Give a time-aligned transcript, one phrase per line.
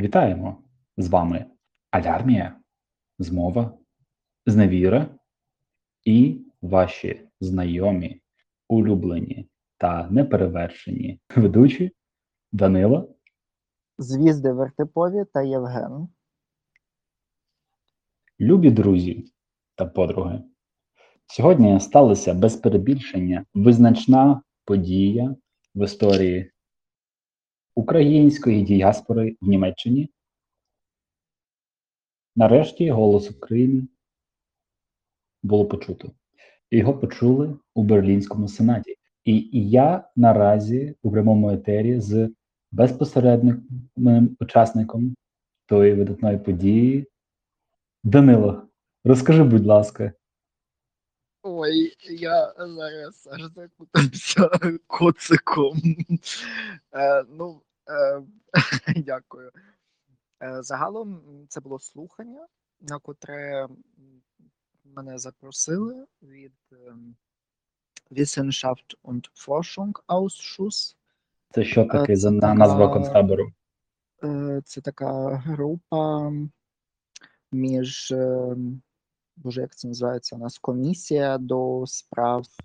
[0.00, 0.62] Вітаємо!
[0.96, 1.46] З вами
[1.90, 2.60] Алярмія,
[3.18, 3.78] Змова,
[4.46, 5.18] Зневіра
[6.04, 8.20] і ваші знайомі,
[8.68, 9.48] улюблені
[9.78, 11.92] та неперевершені ведучі
[12.52, 13.08] Данила.
[13.98, 16.08] Звізди Вертипові та Євген.
[18.40, 19.32] Любі друзі
[19.74, 20.42] та подруги,
[21.26, 25.36] сьогодні сталася без перебільшення визначна подія
[25.74, 26.52] в історії
[27.78, 30.10] української діаспори в Німеччині.
[32.36, 33.88] Нарешті голос України
[35.42, 36.12] було почуто.
[36.70, 38.96] Його почули у Берлінському сенаті.
[39.24, 42.30] І, я наразі у прямому етері з
[42.72, 43.66] безпосередним
[44.40, 45.16] учасником
[45.66, 47.06] тої видатної події.
[48.04, 48.62] Данило,
[49.04, 50.12] розкажи, будь ласка,
[51.42, 54.50] Ой, я зараз аж закутався
[54.86, 55.82] коциком.
[56.92, 57.60] Е, ну,
[58.96, 59.50] дякую.
[60.42, 62.46] Е, загалом це було слухання,
[62.80, 63.68] на котре
[64.84, 67.16] мене запросили від ем,
[68.10, 70.96] Wissenschaft und Forschung Ausschuss.
[71.50, 73.52] це що таке це за назва концтабору?
[74.24, 76.32] Е, Це така група
[77.52, 78.56] між, е,
[79.36, 82.64] боже, як це називається у нас, комісія до справ е,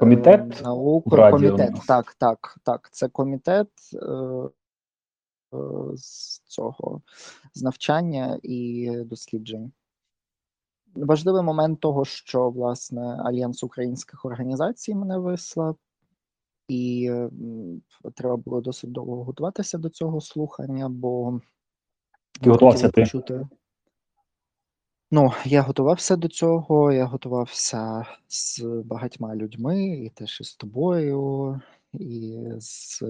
[0.00, 1.10] Комітет науки.
[1.16, 2.88] в комітет, так, так, так.
[2.92, 4.06] Це комітет е,
[5.56, 7.02] е, з цього
[7.54, 9.72] з навчання і досліджень.
[10.94, 15.76] Важливий момент того, що власне Альянс українських організацій мене вислав,
[16.68, 17.82] і м,
[18.14, 21.40] треба було досить довго готуватися до цього слухання, бо
[22.44, 23.00] готувався ти?
[23.00, 23.46] почути.
[25.14, 31.60] Ну, я готувався до цього, я готувався з багатьма людьми, і теж із тобою,
[31.92, 33.02] і з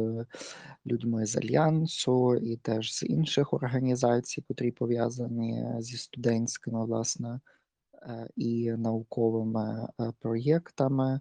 [0.86, 7.40] людьми з Альянсу, і теж з інших організацій, котрі пов'язані зі студентськими, власне,
[8.02, 11.20] е, і науковими е, проєктами.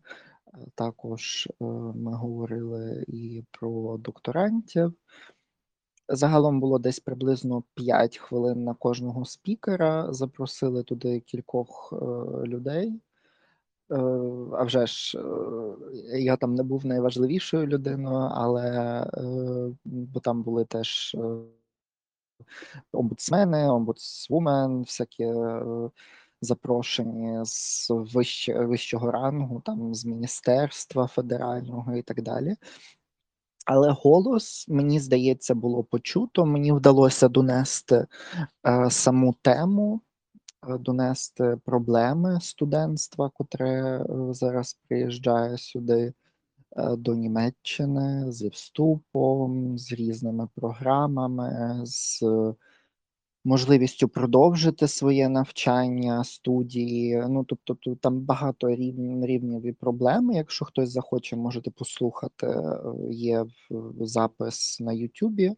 [0.54, 1.50] Е, Також
[1.96, 4.94] ми говорили і про докторантів.
[6.14, 10.14] Загалом було десь приблизно 5 хвилин на кожного спікера.
[10.14, 11.96] Запросили туди кількох е,
[12.48, 13.02] людей.
[13.92, 13.96] Е,
[14.54, 15.20] а вже ж,
[16.14, 19.06] е, я там не був найважливішою людиною, але
[19.86, 21.18] бо там були теж
[22.92, 25.34] омбудсмени, омбудсвумен, всякі
[26.42, 27.90] запрошені з
[28.46, 32.56] вищого рангу, там з міністерства федерального і так далі.
[33.66, 36.46] Але голос, мені здається, було почуто.
[36.46, 38.08] Мені вдалося донести
[38.68, 40.02] е, саму тему,
[40.68, 46.14] е, донести проблеми студентства, котре е, зараз приїжджає сюди
[46.78, 52.24] е, до Німеччини зі вступом, з різними програмами, з
[53.44, 57.24] можливістю продовжити своє навчання, студії.
[57.30, 60.36] Ну, тобто, тут там багато рівнів, і проблеми.
[60.36, 62.48] Якщо хтось захоче, можете послухати.
[62.48, 63.46] е, Є
[64.00, 65.56] запис на Ютубі,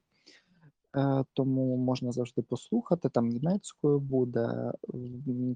[0.97, 3.09] е, тому можна завжди послухати.
[3.09, 4.72] Там німецькою буде.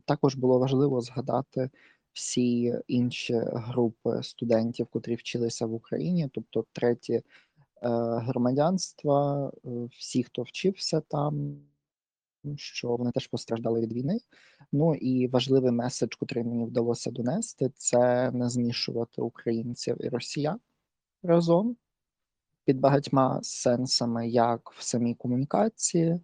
[0.05, 1.69] Також було важливо згадати
[2.13, 7.23] всі інші групи студентів, котрі вчилися в Україні, тобто треті е,
[8.19, 9.51] громадянства,
[9.99, 11.57] всі, хто вчився там
[12.55, 14.19] що вони теж постраждали від війни.
[14.71, 20.59] Ну і важливий меседж, котрий мені вдалося донести, це не змішувати українців і росіян
[21.23, 21.77] разом
[22.65, 26.19] під багатьма сенсами, як в самій комунікації,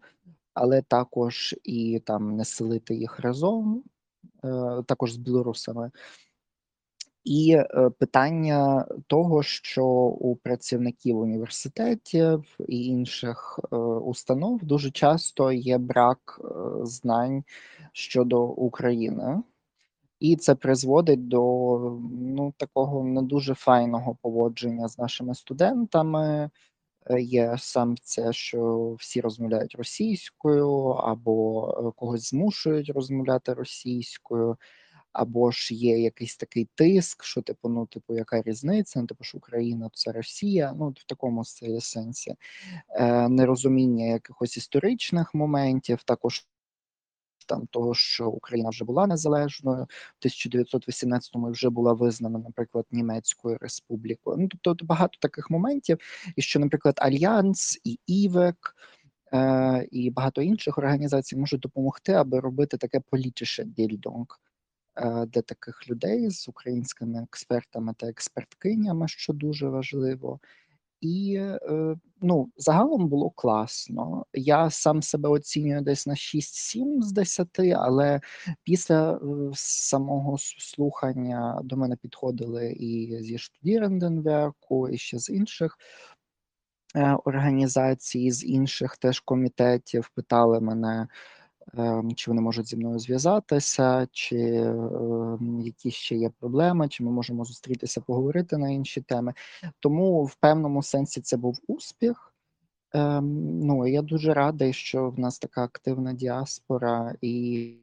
[0.53, 3.83] але також і там не селити їх разом,
[4.43, 5.91] е, також з білорусами.
[7.23, 15.77] І е, питання того, що у працівників університетів і інших е, установ дуже часто є
[15.77, 16.45] брак е,
[16.85, 17.43] знань
[17.93, 19.43] щодо України,
[20.19, 21.41] і це призводить до
[22.21, 26.49] ну, такого не дуже файного поводження з нашими студентами.
[27.19, 34.57] Є сам це, що всі розмовляють російською, або когось змушують розмовляти російською
[35.13, 39.01] або ж є якийсь такий тиск, що типу, ну, типу, яка різниця?
[39.01, 40.73] Ну, типу, що Україна це Росія.
[40.79, 41.43] Ну, в такому
[41.79, 42.35] сенсі
[42.89, 46.47] е, нерозуміння якихось історичних моментів, також
[47.47, 49.87] там того, що Україна вже була незалежною,
[50.19, 54.37] в 1918-му вже була визнана, наприклад, Німецькою республікою.
[54.37, 55.97] Ну, тобто багато таких моментів,
[56.35, 58.75] і що, наприклад, Альянс і ІВЕК.
[59.33, 64.52] Е, і багато інших організацій можуть допомогти, аби робити таке політише більдонг е,
[65.27, 70.39] для таких людей з українськими експертами та експерткинями, що дуже важливо.
[71.03, 74.25] і е, ну, загалом було класно.
[74.33, 78.21] Я сам себе оцінюю десь на 6-7 з 10, але
[78.63, 79.19] після е,
[79.53, 85.77] самого слухання до мене підходили і зі Штудіренденверку, і ще з інших
[86.95, 91.07] е, організацій, з інших теж комітетів питали мене.
[91.77, 97.11] Ем, чи вони можуть зі мною зв'язатися, чи ем, які ще є проблеми, чи ми
[97.11, 99.33] можемо зустрітися, поговорити на інші теми.
[99.79, 102.33] Тому в певному сенсі це був успіх.
[102.93, 107.77] Ем, ну я дуже радий, що в нас така активна діаспора і.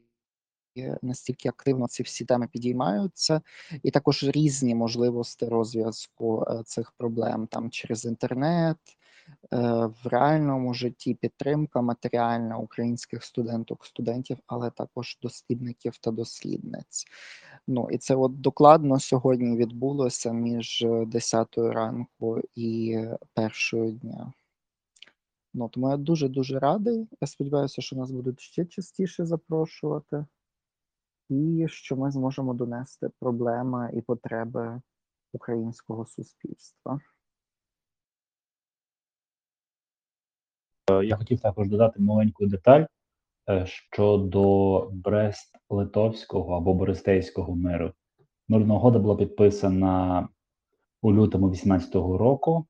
[1.01, 3.41] Настільки активно ці всі теми підіймаються,
[3.83, 9.00] і також різні можливості розв'язку е, цих проблем там через інтернет, Е,
[9.51, 17.05] в реальному житті підтримка матеріальна українських студенток, студентів, але також дослідників та дослідниць.
[17.67, 22.99] Ну і це от докладно сьогодні відбулося між 10 ранку і
[23.33, 24.33] першою дня.
[25.53, 27.07] Ну, тому я дуже дуже радий.
[27.21, 30.25] Я сподіваюся, що нас будуть ще частіше запрошувати,
[31.29, 34.81] і що ми зможемо донести проблеми і потреби
[35.33, 36.99] українського суспільства.
[41.03, 42.85] Я хотів також додати маленьку деталь
[43.49, 47.93] е, щодо Брест-Литовського або Бористейського миру.
[48.47, 50.27] Мирна угода була підписана
[51.01, 52.65] у лютому 18-го року.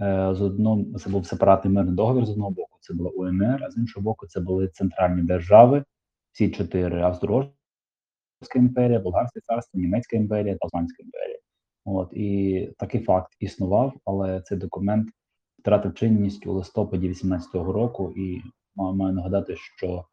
[0.00, 3.70] Е, з одного це був сепаратний мирний договір з одного боку, це була УНР, а
[3.70, 5.84] з іншого боку, це були центральні держави,
[6.32, 11.38] всі чотири: Австро-Угорська імперія, Болгарське царство, Німецька імперія та Османська імперія.
[11.84, 15.08] От і такий факт існував, але цей документ
[15.60, 18.42] втратив чинність у листопаді 18-го року, і
[18.76, 20.04] маю нагадати, що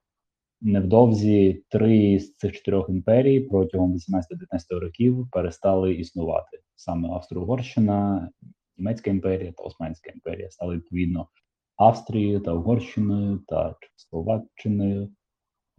[0.61, 8.29] невдовзі три з цих чотирьох імперій протягом 18-19 років перестали існувати саме Австро-Угорщина,
[8.77, 11.27] Німецька імперія та Османська імперія стали відповідно
[11.75, 15.09] Австрією та Угорщиною та Словаччиною.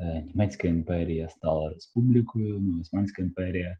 [0.00, 3.78] Е, Німецька імперія стала республікою, ну, Османська імперія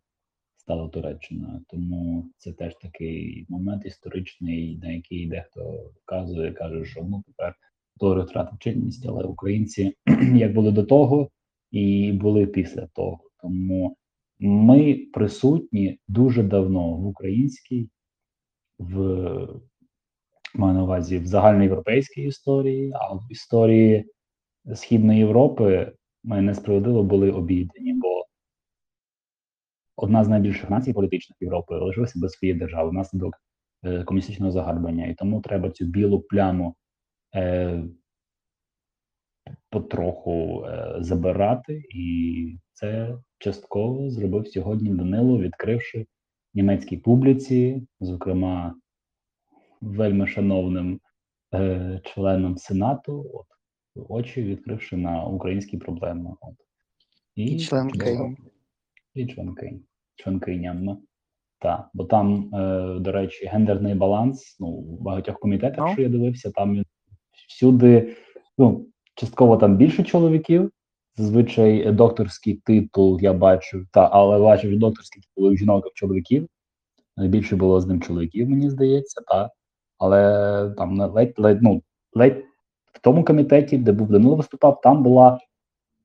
[0.68, 1.60] стала Туреччина.
[1.68, 7.54] Тому це теж такий момент історичний, на який дехто вказує, каже, що ну тепер
[7.96, 9.94] договір втратив чинність, але українці
[10.34, 11.30] як були до того
[11.70, 13.20] і були після того.
[13.42, 13.96] Тому
[14.38, 17.88] ми присутні дуже давно в українській,
[18.78, 18.98] в
[20.54, 24.04] маю на увазі в загальноєвропейській історії, а в історії
[24.74, 25.92] Східної Європи
[26.24, 28.17] ми несправедливо були обійдені, бо
[29.98, 33.34] одна з найбільших націй політичних Європи лишилася без своєї держави внаслідок
[33.84, 35.06] е, комуністичного загарбання.
[35.06, 36.74] І тому треба цю білу пляму
[37.34, 37.84] е,
[39.70, 46.06] потроху е, забирати, і це частково зробив сьогодні Данило, відкривши
[46.54, 48.74] німецькій публіці, зокрема
[49.80, 51.00] вельми шановним
[51.54, 53.46] е, членом Сенату, от
[54.08, 56.34] очі відкривши на українські проблеми.
[56.40, 56.54] От.
[57.34, 58.36] І, і членки.
[59.18, 59.80] І членки
[60.16, 60.98] членкиням.
[61.60, 64.56] Так, бо там, е, до речі, гендерний баланс.
[64.60, 65.92] Ну, в багатьох комітетах, oh.
[65.92, 66.84] що я дивився, там він
[67.48, 68.16] всюди,
[68.58, 70.70] ну, частково там більше чоловіків.
[71.16, 76.48] Зазвичай докторський титул я бачив, та, але бачив докторський титул у жінок і чоловіків.
[77.16, 79.50] Найбільше було з ним чоловіків, мені здається, так.
[79.98, 81.82] Але там ледь, ледь, ну,
[82.12, 82.44] ледь
[82.92, 85.38] в тому комітеті, де був Данило виступав, там була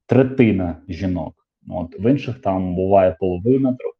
[0.05, 1.42] третина жінок.
[1.69, 3.97] От В інших там буває половина, трохи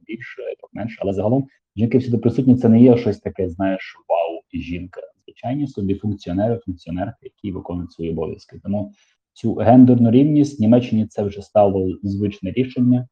[0.00, 2.56] більше, трохи менше, але загалом жінки всюди присутні.
[2.56, 5.00] Це не є щось таке, знаєш, вау, жінка.
[5.26, 8.60] Звичайні собі функціонери, функціонерки, які виконують свої обов'язки.
[8.62, 8.92] Тому
[9.32, 13.08] цю гендерну рівність в Німеччині це вже стало звичне рішення.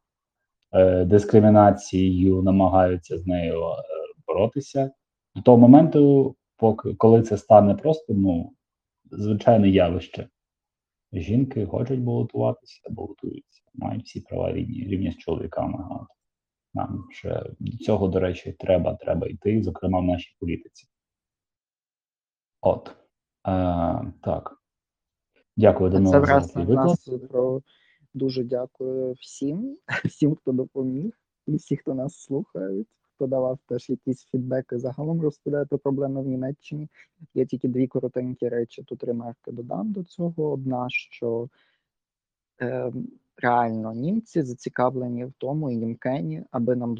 [0.72, 3.74] Е, дискримінацією намагаються з нею е,
[4.26, 4.90] боротися
[5.34, 8.52] до того моменту, поки коли це стане просто ну
[9.10, 10.28] звичайне явище.
[11.12, 16.06] Жінки хочуть балотуватися, балотуються, мають всі права рівні рівні з чоловіками.
[16.74, 20.88] Нам ще до цього, до речі, треба треба йти, зокрема в нашій політиці.
[22.60, 22.88] От.
[23.46, 24.58] Е, Так.
[25.56, 27.62] Дякую до нового за цей нас про
[28.14, 31.12] дуже дякую всім, всім, хто допоміг,
[31.46, 32.88] і всі, хто нас слухають,
[33.18, 34.78] хто давав теж якісь фідбеки.
[34.78, 36.88] Загалом розповідає про проблеми в Німеччині.
[37.34, 38.82] Є тільки дві коротенькі речі.
[38.82, 40.50] Тут ремарки додам до цього.
[40.52, 41.48] Одна, що
[42.60, 42.92] е,
[43.36, 46.96] реально німці зацікавлені в тому і німкені, аби нам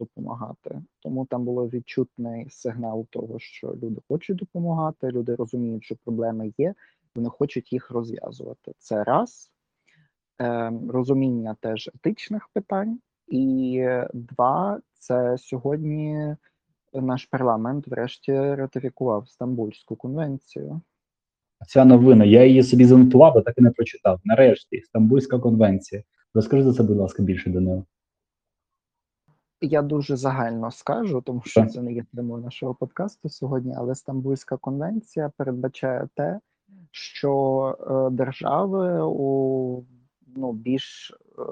[0.00, 0.82] допомагати.
[1.00, 6.74] Тому там було відчутний сигнал того, що люди хочуть допомагати, люди розуміють, що проблеми є,
[7.14, 8.72] вони хочуть їх розв'язувати.
[8.78, 9.50] Це раз
[10.40, 16.36] е, розуміння теж етичних питань, і два це сьогодні
[16.92, 20.80] наш парламент врешті ратифікував Стамбульську конвенцію.
[21.68, 24.20] Ця новина, я її собі занотував, а так і не прочитав.
[24.24, 26.02] Нарешті, Стамбульська конвенція.
[26.34, 27.84] Розкажи за це, будь ласка, більше Данило.
[29.60, 31.72] Я дуже загально скажу, тому що Так.
[31.72, 36.40] це не є темою нашого подкасту сьогодні, але Стамбульська конвенція передбачає те,
[36.90, 39.82] що е, держави у
[40.36, 41.42] ну, більш е,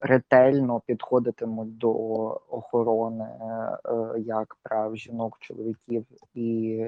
[0.00, 1.92] ретельно підходитимуть до
[2.48, 3.78] охорони е,
[4.18, 6.78] як прав жінок, чоловіків і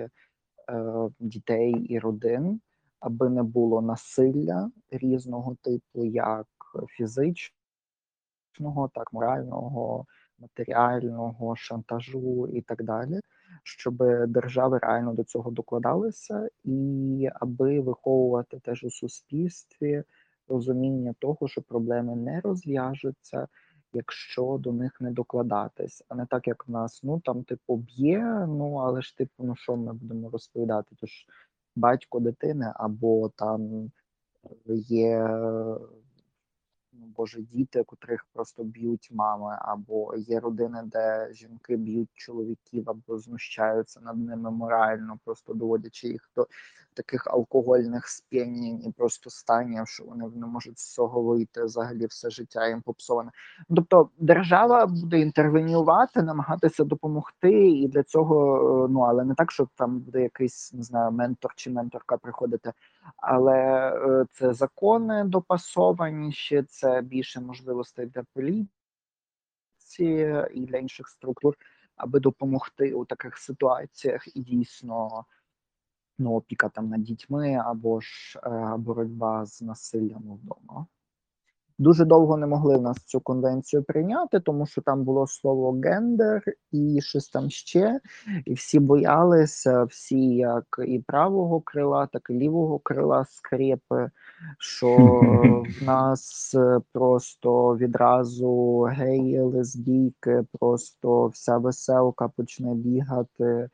[0.71, 2.61] е, дітей і родин,
[3.00, 6.47] аби не було насилля різного типу, як
[6.88, 7.54] фізичного,
[8.95, 10.07] так морального,
[10.38, 13.21] матеріального, шантажу і так далі,
[13.62, 13.97] щоб
[14.28, 20.04] держави реально до цього докладалися, і аби виховувати теж у суспільстві
[20.49, 23.49] розуміння того, що проблеми не розв'яжуться,
[23.92, 28.46] якщо до них не докладатись, а не так, як в нас, ну там типу б'є,
[28.49, 30.96] ну але ж типу, ну що ми будемо розповідати?
[31.00, 31.26] Тож
[31.76, 33.90] батько дитини, або там
[34.88, 35.28] є
[36.92, 43.18] ну, боже, діти, котрих просто б'ють мами, або є родини, де жінки б'ють чоловіків або
[43.18, 46.46] знущаються над ними морально, просто доводячи їх до
[46.94, 52.30] таких алкогольних сп'янінь і просто станів, що вони не можуть з цього вийти взагалі все
[52.30, 53.30] життя їм попсоване.
[53.76, 59.68] Тобто держава буде інтервенювати, намагатися допомогти, і для цього е, ну але не так, що
[59.75, 62.72] там буде якийсь не знаю, ментор чи менторка приходити,
[63.16, 63.58] але
[63.94, 68.68] е, це закони допасовані ще це більше можливостей для поліції
[70.54, 71.54] і для інших структур,
[71.96, 75.25] аби допомогти у таких ситуаціях і дійсно
[76.19, 80.87] ну, опіка там над дітьми або ж е, боротьба з насиллям вдома.
[81.78, 86.42] Дуже довго не могли нас цю конвенцію прийняти, тому що там було слово гендер
[86.73, 88.00] і щось там ще,
[88.45, 94.11] і всі боялися, всі, як і правого крила, так і лівого крила скрепи,
[94.59, 94.97] що
[95.81, 96.54] в нас
[96.92, 103.69] просто відразу геї, лесбійки, просто вся веселка почне бігати.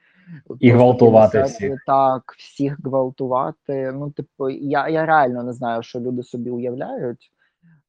[0.61, 1.83] І гвалтувати всіх.
[1.87, 3.93] Так, всіх гвалтувати.
[3.93, 7.33] Ну, типу, я, я реально не знаю, що люди собі уявляють.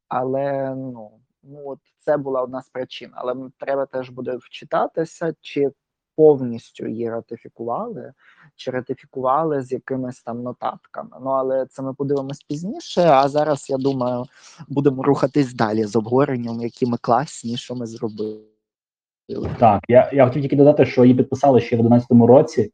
[0.08, 1.12] Але ну,
[1.44, 3.12] ну от це була одна з причин.
[3.14, 5.72] Але треба теж буде вчитатися, чи
[6.20, 8.14] повністю її ратифікували,
[8.56, 11.18] чи ратифікували з якимись там нотатками.
[11.22, 13.02] Ну але це ми подивимось пізніше.
[13.02, 14.26] А зараз я думаю,
[14.68, 18.59] будемо рухатись далі з обговоренням, які ми класні, що ми зробили.
[19.60, 22.72] Так, я, я хотів тільки додати, що її підписали ще в 11-му році,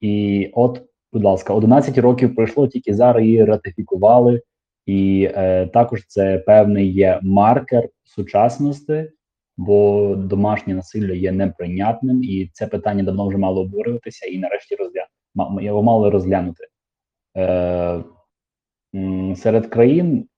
[0.00, 4.42] і от, будь ласка, 11 років пройшло, тільки зараз її ратифікували,
[4.86, 9.10] і е, також це певний є маркер сучасності,
[9.56, 15.06] бо домашнє насилля є неприйнятним, і це питання давно вже мало обговорюватися, і нарешті розгля...
[15.34, 16.64] ма- його мали розглянути.
[17.36, 18.04] Е,
[19.36, 20.28] серед країн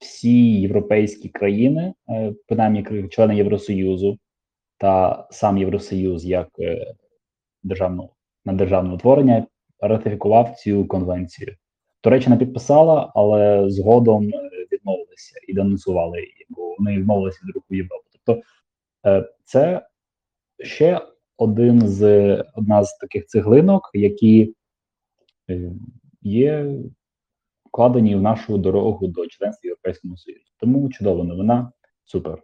[0.00, 4.18] всі європейські країни, е, принаймні члени Євросоюзу,
[4.78, 6.94] та сам Євросоюз як е,
[7.62, 8.10] державну
[8.44, 9.46] на державне утворення
[9.80, 11.56] ратифікував цю конвенцію.
[12.00, 18.04] Туреччина підписала, але згодом е, відмовилися і денонсували її, бо вони відмовилися від руху Європи.
[18.12, 18.42] Тобто
[19.06, 19.86] е, це
[20.60, 21.00] ще
[21.36, 24.54] один з одна з таких цеглинок, які
[26.22, 26.74] є
[27.64, 30.52] вкладені в нашу дорогу до членства в Європейському Союзі.
[30.60, 31.72] Тому чудова новина,
[32.04, 32.42] супер.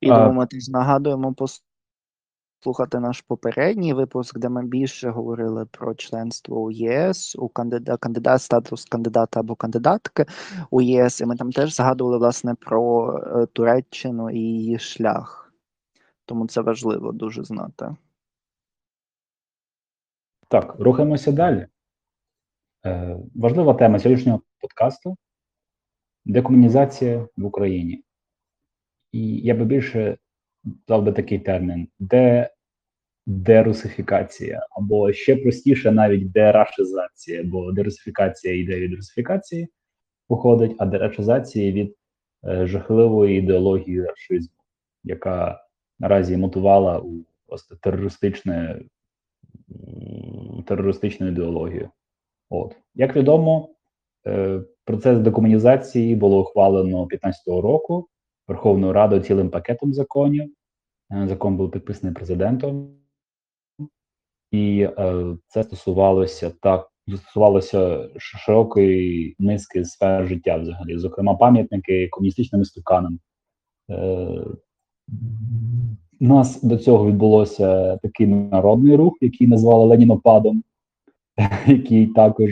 [0.00, 6.62] І А- ми теж нагадуємо послухати наш попередній випуск, де ми більше говорили про членство
[6.62, 10.26] у ЄС, у кандидат, кандидат статус кандидата або кандидатки
[10.70, 11.20] у ЄС.
[11.20, 15.52] І ми там теж згадували власне про е, Туреччину і її шлях.
[16.24, 17.96] Тому це важливо дуже знати.
[20.48, 21.66] Так, рухаємося далі.
[22.86, 25.16] Е, важлива тема сьогоднішнього подкасту
[26.24, 28.04] декомунізація в Україні.
[29.14, 30.16] І я би більше
[30.88, 32.50] дав би такий термін: де
[33.26, 39.68] дерусифікація, або ще простіше, навіть дерашизація, бо дерусифікація йде від русифікації,
[40.28, 41.96] походить, а дерашизація від
[42.44, 44.56] е, жахливої ідеології рашизму,
[45.04, 45.64] яка
[45.98, 47.12] наразі мотувала у
[47.46, 48.80] просто терористичне
[50.66, 51.90] терористичну ідеологію.
[52.50, 52.76] От.
[52.94, 53.68] Як відомо,
[54.26, 58.08] е, процес декомунізації було ухвалено 15-го року
[58.48, 60.50] Верховною Радою цілим пакетом законів.
[61.12, 62.88] Е, Закон був підписаний президентом,
[64.50, 73.18] і е, це стосувалося так, стосувалося широкої низки сфер життя взагалі, зокрема, пам'ятники комуністичним істуканам.
[73.90, 74.44] Е,
[76.20, 80.64] У нас до цього відбулося такий народний рух, який назвали Ленінопадом,
[81.66, 82.50] який також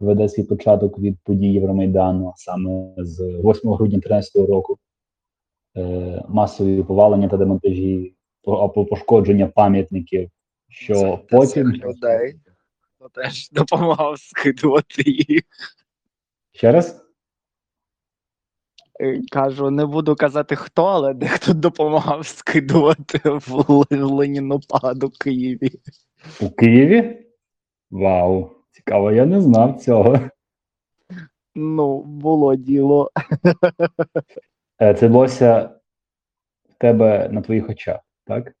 [0.00, 4.78] веде свій початок від подій Євромайдану, саме з 8 грудня 2013 року.
[5.76, 8.14] Е, масові повалення та демонтажі
[8.46, 10.30] або пошкодження пам'ятників,
[10.68, 12.34] що Це потім людей
[12.96, 15.42] хто теж допомагав скидувати їх.
[16.52, 17.04] ще раз.
[19.00, 25.70] Е, Кажу, не буду казати хто, але дехто допомагав скидувати в Ле- Ленінопад у Києві.
[26.40, 27.26] У Києві?
[27.90, 30.20] Вау, цікаво, я не знав цього.
[31.54, 33.10] Ну, було діло.
[34.82, 35.70] Е, Це відбулося
[36.68, 38.52] в тебе на твоїх очах, так?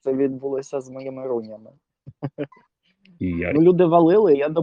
[0.00, 1.70] Це відбулося з моїми рунями.
[3.18, 3.52] І я.
[3.52, 4.54] Ну, люди валили, я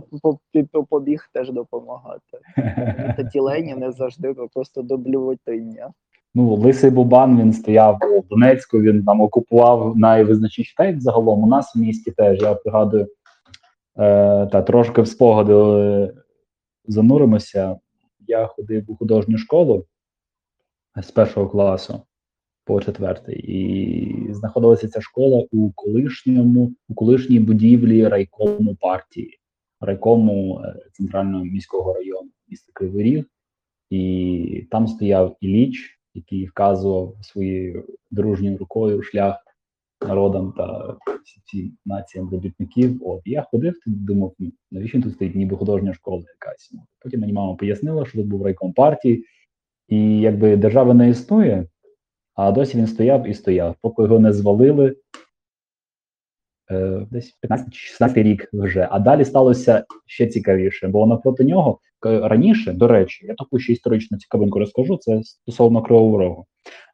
[0.89, 2.39] побіг теж допомагати.
[2.57, 5.93] Мені Такі Леніни завжди просто до блювотиння.
[6.35, 11.75] Ну, Лисий Бубан він стояв у Донецьку, він там окупував найвизначніші та загалом у нас
[11.75, 12.41] в місті теж.
[12.41, 13.07] Я пригадую е,
[14.47, 16.13] та трошки в спогади е,
[16.87, 17.79] зануримося.
[18.27, 19.85] Я ходив у художню школу
[21.03, 22.01] з першого класу
[22.65, 29.39] по четвертий, і знаходилася ця школа у колишньому, у колишній будівлі райкому партії,
[29.79, 33.25] райкому е, центрального міського району міста Кривий Ріг.
[33.89, 39.44] І там стояв Іліч, який вказував своєю дружньою рукою шлях
[40.07, 43.07] народам та всім націям робітників.
[43.07, 44.33] От я ходив думав,
[44.71, 46.71] навіщо тут стоїть, ніби художня школа якась.
[47.03, 49.25] Потім мені мама пояснила, що тут був райком партії,
[49.87, 51.67] і якби держава не існує,
[52.33, 54.95] а досі він стояв і стояв, поки його не звалили.
[56.71, 57.37] Е, десь
[57.99, 58.87] 15-16 рік вже.
[58.91, 64.17] А далі сталося ще цікавіше, бо навпроти нього раніше, до речі, я таку ще історичну
[64.17, 64.97] цікавинку розкажу.
[64.97, 66.45] Це стосовно Кривого Рогу.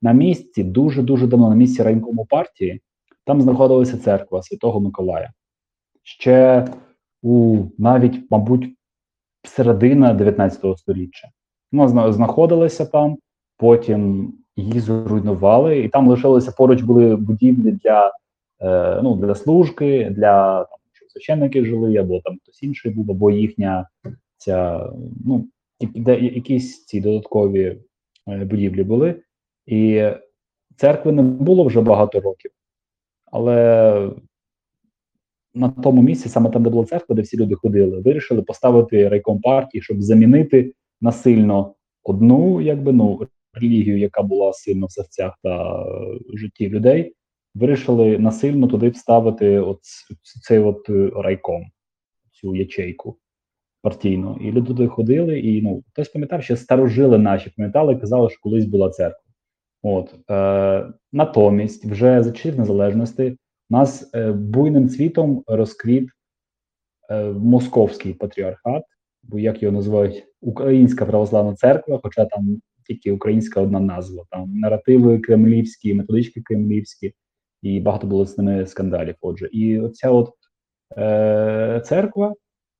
[0.02, 2.82] На місці дуже дуже давно, на місці районкому партії,
[3.26, 5.32] там знаходилася церква Святого Миколая.
[6.04, 6.68] Ще
[7.22, 8.76] у навіть, мабуть,
[9.44, 11.30] середина 19 століття.
[11.72, 13.18] Вона знаходилася там,
[13.58, 18.12] потім її зруйнували, і там лишилися поруч були будівлі для,
[18.62, 23.32] е, ну, для служки, для там, щоб священники жили, або там хтось інший був, або
[23.32, 23.88] їхня
[24.38, 24.90] ця,
[25.26, 25.48] ну,
[26.06, 27.78] якісь ці додаткові
[28.28, 29.22] е, будівлі були.
[29.66, 30.10] І
[30.76, 32.52] церкви не було вже багато років,
[33.32, 34.10] але
[35.54, 39.42] на тому місці, саме там, де була церква, де всі люди ходили, вирішили поставити райком
[39.42, 46.20] партії, щоб замінити насильно одну, якби ну релігію, яка була сильно в серцях та е,
[46.34, 47.14] житті людей.
[47.56, 49.80] Вирішили насильно туди вставити от
[50.48, 51.66] цей от е, райком,
[52.32, 53.18] цю ячейку
[53.82, 54.38] партійну.
[54.42, 58.66] І люди туди ходили, і ну хтось пам'ятав, що старожили наші пам'ятали, казали, що колись
[58.66, 59.31] була церква.
[59.84, 63.38] От е, натомість, вже за часів незалежності,
[63.70, 66.10] нас е, буйним цвітом розквіт
[67.10, 68.84] е, московський патріархат,
[69.24, 74.24] бо як його називають Українська православна церква, хоча там тільки українська одна назва.
[74.30, 77.14] Там наративи кремлівські, методички кремлівські,
[77.62, 79.16] і багато було з ними скандалів.
[79.22, 80.30] Отже, і оця от
[80.98, 82.34] е, церква,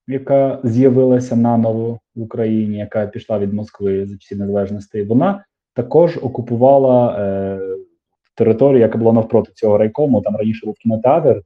[0.08, 7.18] яка з'явилася наново в Україні, яка пішла від Москви за часів незалежності, вона також окупувала
[7.20, 7.60] е,
[8.36, 10.22] територію, яка була навпроти цього райкому.
[10.22, 11.42] Там раніше був кінотеатр,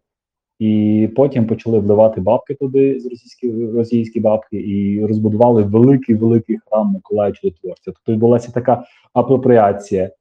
[0.59, 6.91] і потім почали вливати бабки туди з російські російські бабки, і розбудували великий великий храм
[6.91, 7.81] Миколая Чудотворця.
[7.85, 8.83] Тобто відбулася така
[9.13, 10.11] апропріація.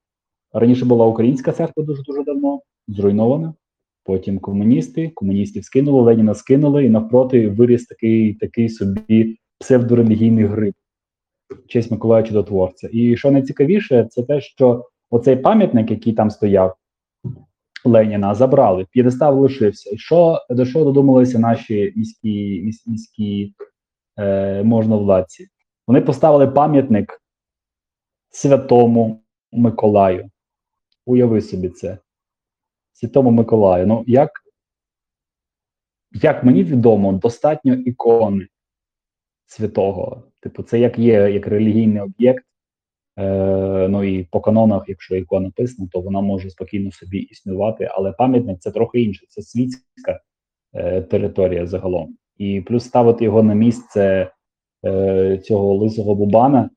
[0.52, 3.54] Раніше була українська церква дуже дуже давно, зруйнована.
[4.04, 10.74] Потім комуністи, комуністів скинули, Леніна скинули, і навпроти виріс такий такий собі псевдорелігійний гриб
[11.66, 12.88] честь Миколая Чудотворця.
[12.92, 16.76] І що найцікавіше, це те, що оцей пам'ятник, який там стояв,
[17.84, 19.90] Леніна, забрали, п'єдестал лишився.
[19.90, 23.54] І що до чого додумалися наші міські міс- міські
[24.18, 25.48] е, можновладці?
[25.86, 27.22] Вони поставили пам'ятник
[28.30, 30.30] святому Миколаю.
[31.06, 31.98] Уяви собі це.
[32.92, 33.86] Святому Миколаю.
[33.86, 34.30] Ну, як,
[36.12, 38.48] як мені відомо, достатньо ікони
[39.54, 40.22] святого.
[40.40, 42.44] Типу, це як є як релігійний об'єкт.
[43.18, 47.88] Е, ну і по канонах, якщо ікона написана, то вона може спокійно собі існувати.
[47.90, 50.20] Але пам'ятник це трохи інше, це світська
[50.74, 52.16] е, територія загалом.
[52.36, 54.30] І плюс ставити його на місце
[54.84, 56.70] е, цього лисого бубана,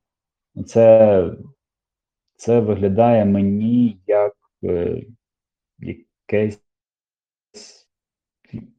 [0.65, 1.29] це,
[2.35, 5.03] це виглядає мені як е,
[5.79, 6.61] якесь,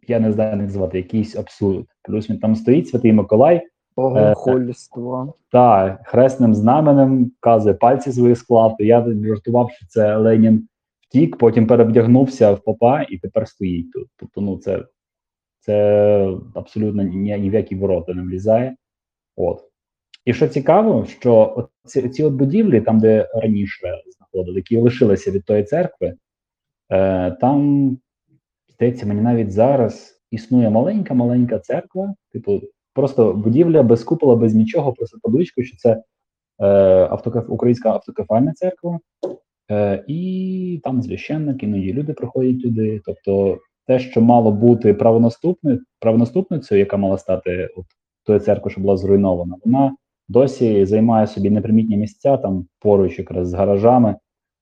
[0.08, 1.87] я не знаю, як назвати, якийсь абсурд.
[2.02, 5.34] Плюс він там стоїть, Святий Миколай, Богохульство.
[5.52, 8.76] та хресним знаменем вказує пальці свої склав.
[8.78, 10.68] Я жартував, що це Ленін
[11.00, 14.08] втік, потім перевдягнувся в попа і тепер стоїть тут.
[14.16, 14.84] Тобто, ну це,
[15.61, 18.76] це абсолютно ні, ні в які ворота не влізає.
[19.37, 19.64] От.
[20.24, 25.44] І що цікаво, що ці, ці от будівлі, там, де раніше знаходили, які лишилися від
[25.44, 26.14] тої церкви,
[26.90, 27.98] е, там,
[28.74, 32.61] здається, мені навіть зараз існує маленька-маленька церква, типу,
[32.98, 36.02] просто будівля без купола, без нічого, просто табличкою, що це
[36.58, 36.66] е,
[37.11, 38.98] автокаф, українська автокефальна церква,
[39.70, 43.00] е, і там священники, іноді люди приходять туди.
[43.04, 47.84] Тобто, те, що мало бути правонаступною, правонаступницею, яка мала стати от
[48.24, 49.96] тої церкви, що була зруйнована, вона
[50.28, 54.16] досі займає собі непримітні місця там поруч якраз з гаражами.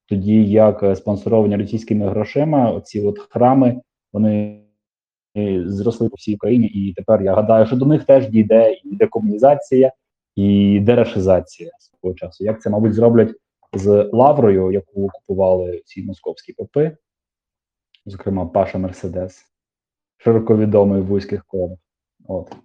[0.08, 3.80] Тоді як е, спонсоровані російськими грошима, оці от храми
[4.12, 4.65] вони
[5.66, 9.92] зросли по всій Україні, і тепер я гадаю, що до них теж дійде і декомунізація,
[10.36, 12.44] і дерешизація свого часу.
[12.44, 13.34] Як це, мабуть, зроблять
[13.72, 16.96] з лаврою, яку купували ці московські попи,
[18.06, 19.44] зокрема Паша Мерседес,
[20.16, 21.78] широко відомий в вузьких колах.
[22.28, 22.56] От.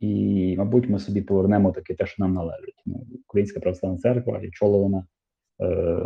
[0.00, 2.82] І, мабуть, ми собі повернемо таке те, що нам належить.
[2.86, 5.06] Ну, Українська православна церква і чолована
[5.60, 5.98] е,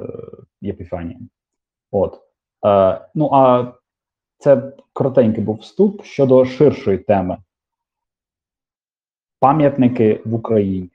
[0.61, 1.29] Єпіфанієм.
[1.91, 2.21] От.
[2.67, 3.73] Е, ну, а
[4.43, 7.39] це коротенький був вступ щодо ширшої теми.
[9.41, 10.91] Пам'ятники в Україні.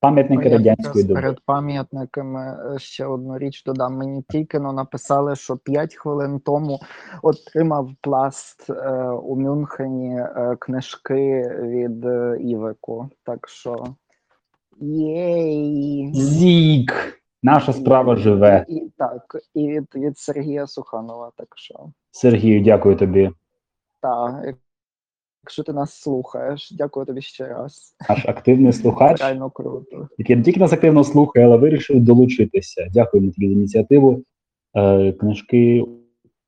[0.00, 1.20] Пам'ятники Я радянської доби.
[1.20, 3.96] перед пам'ятниками е, ще одну річ додам.
[3.96, 6.80] Мені тільки но написали, що 5 хвилин тому
[7.22, 13.10] отримав пласт е, у Мюнхені е, книжки від е, Івеку.
[13.24, 13.84] Так що
[14.80, 16.10] єй!
[16.14, 17.21] Зік!
[17.42, 18.64] Наша справа живе.
[18.68, 21.32] І, так, і від, від Сергія Суханова.
[21.36, 21.74] Так що
[22.10, 23.30] Сергію, дякую тобі.
[24.00, 24.54] так,
[25.44, 27.96] якщо ти нас слухаєш, дякую тобі ще раз.
[28.08, 29.20] Наш активний слухач.
[29.20, 30.08] Реально круто.
[30.18, 32.88] який не тільки нас активно слухає, але вирішив долучитися.
[32.92, 34.22] Дякуємо тобі за ініціативу.
[34.74, 35.84] Е, книжки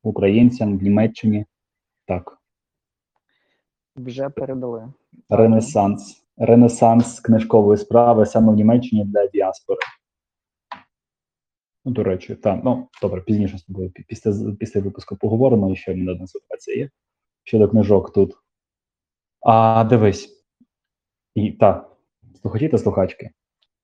[0.03, 1.47] українцям в Німеччині.
[2.07, 2.39] Так,
[3.97, 4.89] Вже передали.
[5.29, 6.21] Ренесанс.
[6.37, 9.81] Ренесанс книжкової справи саме в Німеччині для діаспори.
[11.85, 15.97] Ну, до речі, так, ну добре, пізніше з тобою після, після випуску поговоримо, ще в
[15.97, 16.91] мене одна ситуація є
[17.45, 18.35] щодо книжок тут.
[19.41, 20.45] А дивись.
[21.35, 21.97] І так,
[22.43, 23.31] слухачі та слухачки.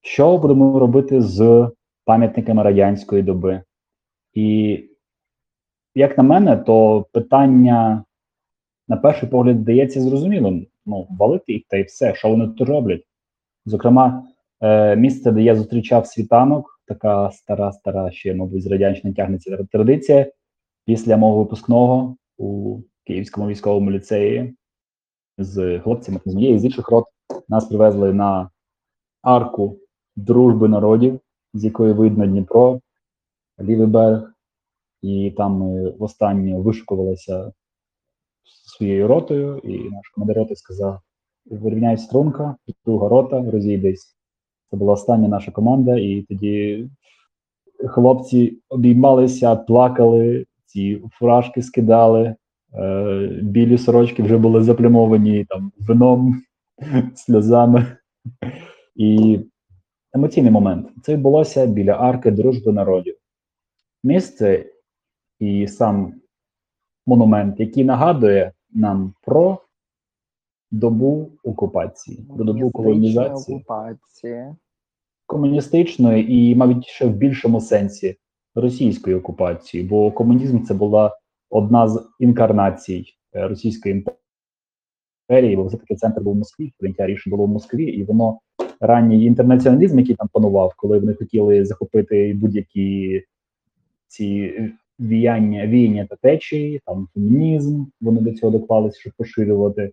[0.01, 1.71] Що будемо робити з
[2.05, 3.63] пам'ятниками радянської доби?
[4.35, 4.79] І,
[5.95, 8.05] як на мене, то питання,
[8.89, 10.67] на перший погляд, здається зрозумілим.
[10.87, 13.05] Ну, валити їх та й все, що вони тут роблять.
[13.67, 14.25] Зокрема,
[14.61, 20.33] е, місце, де я зустрічав світанок, така стара, стара, ще, мабуть, з радянщини тягнеться традиція.
[20.85, 24.55] Після мого випускного у Київському військовому ліцеї
[25.39, 27.05] з хлопцями з моєї з інших рот
[27.49, 28.51] нас привезли на
[29.23, 29.79] арку
[30.17, 31.21] дружби народів,
[31.55, 32.81] з якої видно Дніпро,
[33.61, 34.33] лівий берег,
[35.03, 37.53] і там ми востаннє вишукувалися
[38.45, 41.01] своєю ротою, і наш командир роти сказав:
[41.47, 44.20] вирівняй струнка, друга рота, розійдись.
[44.71, 46.89] Це була остання наша команда, і тоді
[47.89, 52.35] хлопці обіймалися, плакали, ці фуражки скидали,
[52.75, 56.43] е, білі сорочки вже були заплямовані там вином,
[57.15, 57.87] сльозами.
[58.97, 59.41] І
[60.13, 60.89] емоційний момент.
[61.03, 63.17] Це відбулося біля арки Дружби народів.
[64.05, 64.67] Місце
[65.39, 66.15] і сам
[67.07, 69.59] монумент, який нагадує нам про
[70.71, 74.55] добу окупації, про добу колонізації окупації.
[75.27, 78.17] комуністичної і, мабуть, ще в більшому сенсі
[78.55, 81.17] російської окупації, бо комунізм це була
[81.51, 83.05] одна з інкарнацій
[83.35, 84.05] е, Російської
[85.29, 88.39] імперії, бо все-таки центр був в Москві, прийняття рішень було в Москві, і воно
[88.81, 93.23] ранній інтернаціоналізм, який там панував, коли вони хотіли захопити будь-які
[94.07, 94.55] ці
[95.01, 99.93] віяння, віяння та течії, там фемінізм, вони до цього доклалися, щоб поширювати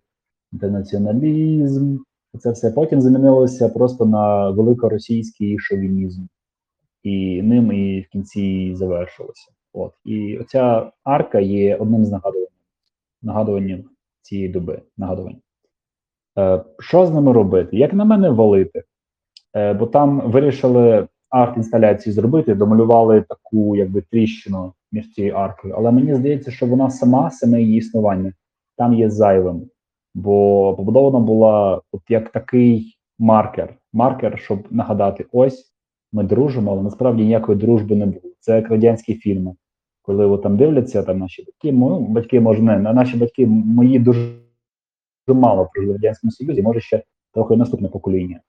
[0.54, 1.98] інтернаціоналізм,
[2.40, 6.22] це все потім замінилося просто на великоросійський шовінізм,
[7.04, 9.52] і ним і в кінці завершилося.
[9.74, 12.48] От і оця арка є одним з нагадувань
[13.22, 13.84] нагадуванням
[14.22, 14.82] цієї доби.
[14.98, 15.38] Нагадувань.
[16.38, 17.78] Е, що з ними робити?
[17.78, 18.84] Як на мене, валити?
[19.56, 25.74] Е, бо там вирішили арт-інсталяцію зробити, домалювали таку, якби тріщину між цією аркою.
[25.78, 28.34] Але мені здається, що вона сама, саме її існування,
[28.78, 29.70] там є зайвим
[30.18, 33.76] бо побудована була от як такий маркер.
[33.94, 35.74] Маркер, щоб нагадати, ось
[36.12, 38.34] ми дружимо, але насправді ніякої дружби не було.
[38.40, 39.56] Це як радянські фільми,
[40.02, 44.32] коли там дивляться там наші батьки, ну, батьки може не, наші батьки мої дуже,
[45.28, 47.04] дуже мало прожили в радянському союзі, може ще
[47.34, 48.40] трохи наступне покоління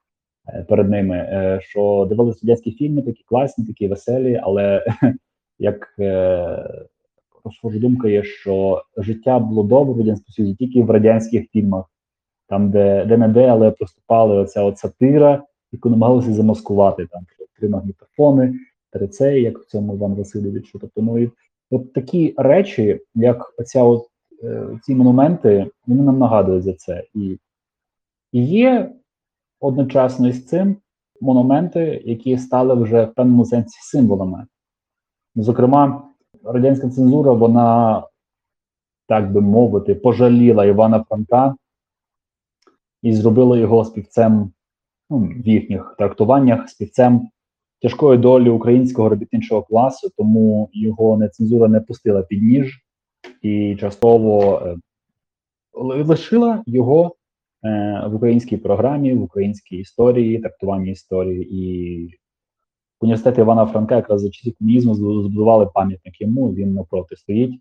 [0.48, 4.84] е, перед ними, е, що дивилися радянські фільми, такі класні, такі веселі, але
[5.58, 6.84] як е,
[7.52, 11.84] схожа думка є, що життя було добре в радянському Союзі тільки в радянських фільмах,
[12.48, 17.22] там, де де не де, але проступали оця от сатира, яку намагалися замаскувати там
[17.58, 18.54] три магнітофони,
[18.90, 20.70] три це, як в цьому Іван Васильович.
[20.72, 21.30] Тобто, ну і
[21.70, 24.06] от такі речі, як оця от
[24.42, 27.04] е, ці монументи, вони нам нагадують за це.
[27.14, 27.38] І,
[28.32, 28.92] і є
[29.60, 30.76] одночасно із цим
[31.20, 34.46] монументи, які стали вже в певному сенсі символами.
[35.36, 36.08] Зокрема,
[36.44, 38.02] радянська цензура, вона,
[39.08, 41.56] так би мовити, пожаліла Івана Франка
[43.02, 44.52] і зробила його співцем
[45.10, 47.28] ну, в їхніх трактуваннях, співцем
[47.82, 52.84] тяжкої долі українського робітничого класу, тому його не цензура не пустила під ніж
[53.42, 54.76] і частково е,
[55.72, 57.14] лишила його
[57.64, 62.18] е, в українській програмі, в українській історії, трактуванні історії і
[63.00, 66.52] університет Івана Франка якраз за часів комунізму збудували пам'ятник йому.
[66.54, 67.60] Він напроти стоїть.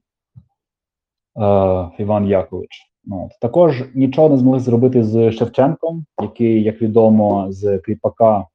[1.38, 2.70] Е, Іван Якович.
[3.06, 3.32] Ну, от.
[3.42, 8.46] Також нічого не змогли зробити з Шевченком, який, як відомо, з Кріпака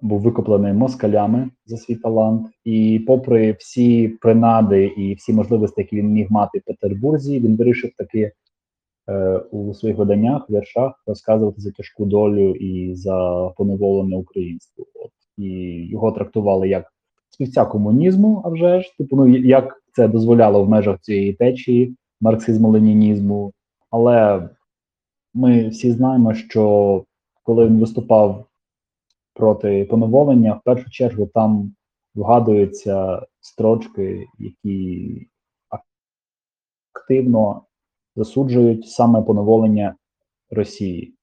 [0.00, 2.46] був викоплений москалями за свій талант.
[2.64, 7.90] І, попри всі принади і всі можливості, які він міг мати в Петербурзі, він вирішив
[7.98, 8.32] таки
[9.08, 14.84] е, у своїх виданнях, віршах розказувати за тяжку долю і за поневолене українство.
[14.94, 15.10] От
[15.40, 16.92] і його трактували як
[17.30, 23.52] співця комунізму, а вже ж типу, ну як це дозволяло в межах цієї течії марксизму-ленінізму.
[23.90, 24.48] Але
[25.34, 27.04] ми всі знаємо, що
[27.42, 28.44] коли він виступав
[29.34, 31.74] проти поневолення, в першу чергу там
[32.14, 35.26] вгадуються строчки, які
[36.92, 37.62] активно
[38.16, 39.94] засуджують саме поневолення
[40.50, 41.14] Росії.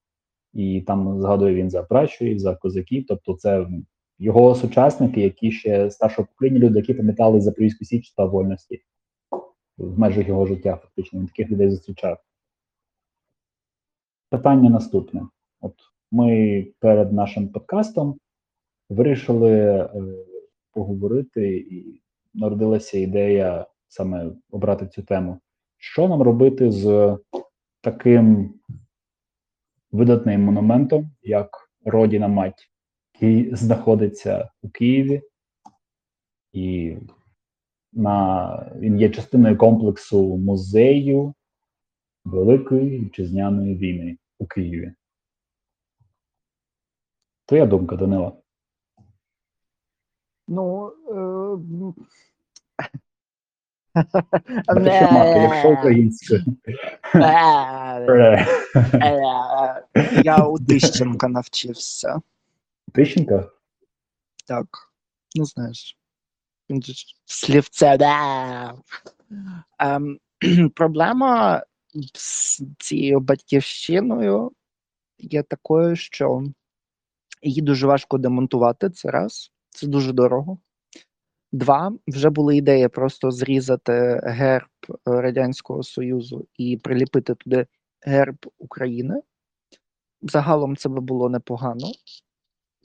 [0.53, 3.67] І там згадує він за пращурів, за козаків, тобто це
[4.19, 8.81] його сучасники, які ще старшого покоління люди, які пам'ятали Запорізьку Січ та вольності
[9.77, 12.17] в межах його життя, фактично він таких людей зустрічав.
[14.29, 15.27] Питання наступне:
[15.61, 15.73] от
[16.11, 18.19] ми перед нашим подкастом
[18.89, 19.89] вирішили е,
[20.71, 22.01] поговорити, і
[22.33, 25.39] народилася ідея саме обрати цю тему.
[25.77, 27.17] Що нам робити з
[27.81, 28.53] таким
[29.91, 31.49] видатним монументом, як
[31.85, 32.69] Родіна Мать,
[33.21, 35.21] який знаходиться у Києві,
[36.53, 36.97] і
[37.93, 41.33] на, він є частиною комплексу музею
[42.25, 44.93] Великої Вітчизняної війни у Києві.
[47.45, 48.33] Твоя думка, Данила?
[50.47, 50.91] Ну,
[54.67, 56.43] Якщо мати, якщо українською.
[60.23, 62.21] Я у Тищенка навчився.
[62.93, 63.51] Тищенка?
[64.47, 64.67] Так.
[65.35, 65.97] Ну, знаєш.
[66.69, 66.83] Він
[67.25, 68.73] Слівце, да.
[69.79, 70.19] Ем,
[70.75, 71.63] проблема
[72.13, 74.51] з цією батьківщиною
[75.19, 76.43] є такою, що
[77.41, 78.89] її дуже важко демонтувати.
[78.89, 80.57] Це раз, це дуже дорого.
[81.51, 84.69] Два, вже були ідеї просто зрізати герб
[85.05, 87.67] Радянського Союзу і приліпити туди
[88.01, 89.21] герб України.
[90.21, 91.91] Загалом це би було непогано.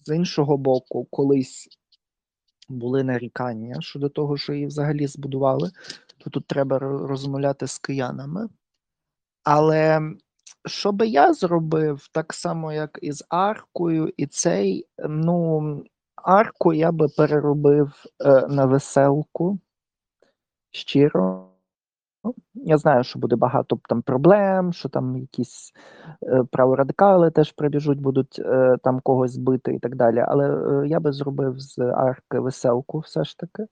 [0.04, 1.68] З іншого боку, колись
[2.68, 5.70] були нарікання щодо того, що її взагалі збудували,
[6.18, 8.48] то тут треба розмовляти з киянами.
[9.44, 10.00] Але
[10.66, 15.84] що би я зробив, так само, як і з аркою, і цей, ну,
[16.16, 19.58] арку я би переробив е, на веселку
[20.70, 21.51] щиро.
[22.54, 25.72] Я знаю, що буде багато там проблем, що там якісь
[26.22, 30.24] е, праворадикали теж прибіжуть, будуть е, там когось збити і так далі.
[30.28, 33.66] Але е, я би зробив з арки веселку, все ж таки,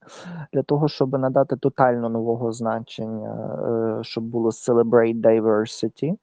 [0.53, 3.59] для того, щоб надати тотально нового значення,
[3.99, 6.17] е, щоб було Celebrate Diversity.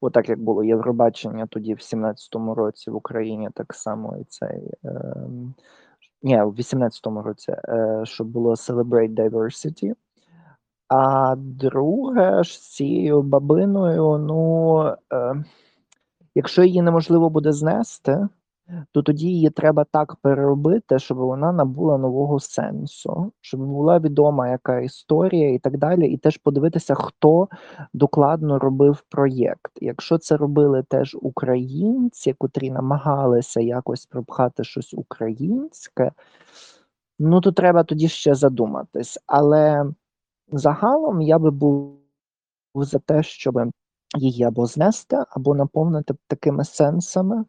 [0.00, 4.70] Отак, як було Євробачення тоді в 17-му році в Україні, так само і цей.
[4.84, 5.14] Е,
[6.22, 9.94] ні, в 18-му році, е, щоб було Celebrate Diversity.
[10.94, 14.80] А друге ж з цією бабиною, ну
[15.12, 15.44] е,
[16.34, 18.28] якщо її неможливо буде знести,
[18.92, 24.80] то тоді її треба так переробити, щоб вона набула нового сенсу, щоб була відома яка
[24.80, 27.48] історія і так далі, і теж подивитися, хто
[27.94, 29.72] докладно робив проєкт.
[29.80, 36.12] Якщо це робили теж українці, котрі намагалися якось пропхати щось українське,
[37.18, 39.18] ну то треба тоді ще задуматись.
[39.26, 39.92] Але
[40.52, 41.98] загалом я би був
[42.74, 43.70] за те, щоб
[44.18, 47.44] її або знести, або наповнити такими сенсами,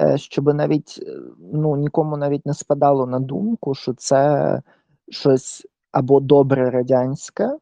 [0.00, 1.20] е, щоб навіть е,
[1.52, 4.62] ну, нікому навіть не спадало на думку, що це
[5.08, 7.58] щось або добре радянське,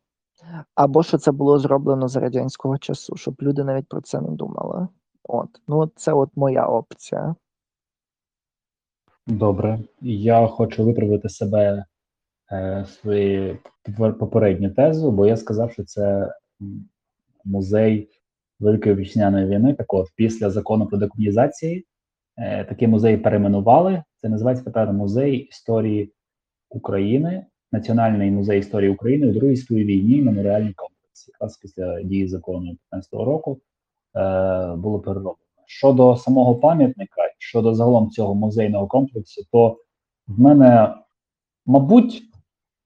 [0.74, 4.88] або що це було зроблено за радянського часу, щоб люди навіть про це не думали.
[5.24, 7.34] От, ну це от моя опція.
[9.26, 9.80] Добре.
[10.00, 11.84] Я хочу виправити себе
[12.52, 13.58] е, свої
[13.96, 16.34] попередню тезу, бо я сказав, що це
[17.44, 18.08] музей
[18.60, 19.74] Великої Вітчизняної війни.
[19.74, 21.86] Так от, після закону про декомунізації
[22.36, 24.02] е, такий музей перейменували.
[24.22, 26.12] Це називається тепер музей історії
[26.68, 31.28] України, Національний музей історії України у Другій світовій війні, меморіальний комплекс.
[31.28, 33.60] Якраз після дії закону 15-го року
[34.16, 35.36] е, було перероблено.
[35.66, 39.76] Щодо самого пам'ятника, щодо загалом цього музейного комплексу, то
[40.26, 40.94] в мене,
[41.66, 42.22] мабуть,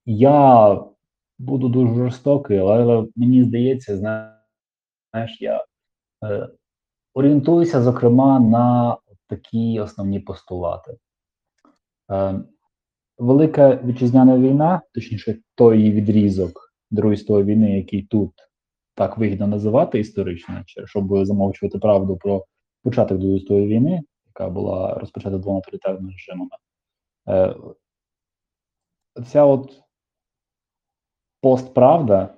[0.07, 0.81] я
[1.39, 5.65] буду дуже жорстокий, але, мені здається, знаєш, я
[6.25, 6.49] е,
[7.15, 8.97] орієнтуюся, зокрема, на
[9.29, 10.97] такі основні постулати.
[12.11, 12.41] Е,
[13.19, 18.33] Велика вітчизняна війна, точніше, той відрізок Другої світової війни, який тут
[18.95, 22.45] так вигідно називати історично, щоб замовчувати правду про
[22.83, 26.51] початок Другої світової війни, яка була розпочата двома тоталітарними режимами.
[27.29, 27.55] Е,
[29.25, 29.86] ця от
[31.47, 32.35] постправда,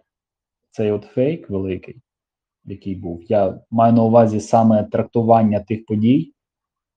[0.70, 2.02] цей от фейк великий,
[2.64, 3.22] який був.
[3.28, 6.32] Я маю на увазі саме трактування тих подій,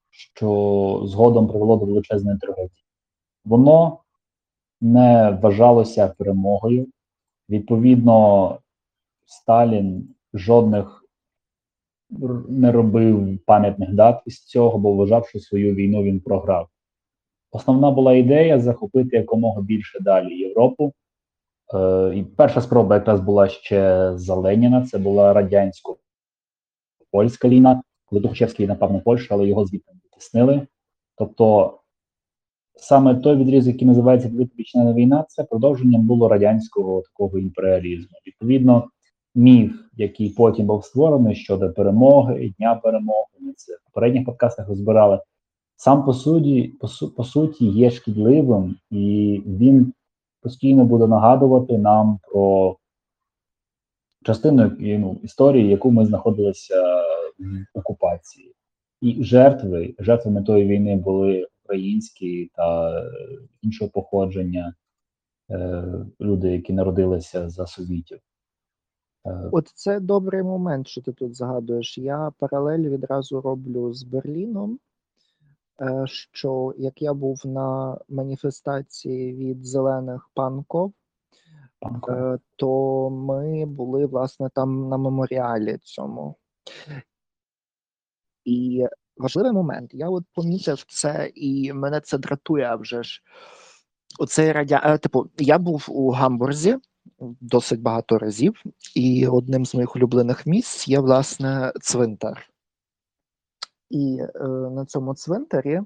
[0.09, 2.83] що згодом привело до величезної трагедії.
[3.45, 3.99] Воно
[4.81, 6.87] не вважалося перемогою.
[7.49, 8.59] Відповідно,
[9.25, 11.05] Сталін жодних
[12.49, 16.67] не робив пам'ятних дат із цього, бо вважав, що свою війну він програв.
[17.51, 20.93] Основна була ідея захопити якомога більше далі Європу.
[21.73, 28.67] Е, і перша спроба якраз була ще за Леніна, це була радянсько-польська війна, коли Тухачевський
[28.67, 30.67] напав на Польщу, але його звідти відтіснили.
[31.17, 31.77] Тобто
[32.75, 38.17] саме той відрізок, який називається Велика війна, це продовженням було радянського такого імперіалізму.
[38.27, 38.89] Відповідно,
[39.35, 45.19] міф, який потім був створений щодо перемоги, дня перемоги, ми це в попередніх подкастах розбирали.
[45.75, 49.93] Сам по суті, по, по суті є шкідливим, і він
[50.41, 52.77] постійно буде нагадувати нам про
[54.25, 56.83] частину ну, історії, яку ми знаходилися
[57.73, 58.55] в окупації.
[59.01, 63.01] І жертви, жертвами тої війни були українські та
[63.61, 64.75] іншого походження
[65.51, 65.83] е,
[66.21, 68.19] люди, які народилися за совітів.
[69.25, 71.97] Е, От це добрий момент, що ти тут згадуєш.
[71.97, 74.79] Я паралель відразу роблю з Берліном.
[75.81, 80.93] Е, Що як я був на маніфестації від зелених панков,
[81.79, 82.11] Панко.
[82.11, 86.35] е, то ми були власне там на меморіалі цьому.
[88.45, 88.85] І
[89.17, 93.21] важливий момент, я от помітив це, і мене це дратує вже ж.
[94.19, 94.81] Оцей радя...
[94.85, 96.77] е, Типу, я був у Гамбурзі
[97.41, 98.63] досить багато разів,
[98.95, 102.50] і одним з моїх улюблених місць є, власне, цвинтар.
[103.91, 105.81] І е, на цьому цвинтарі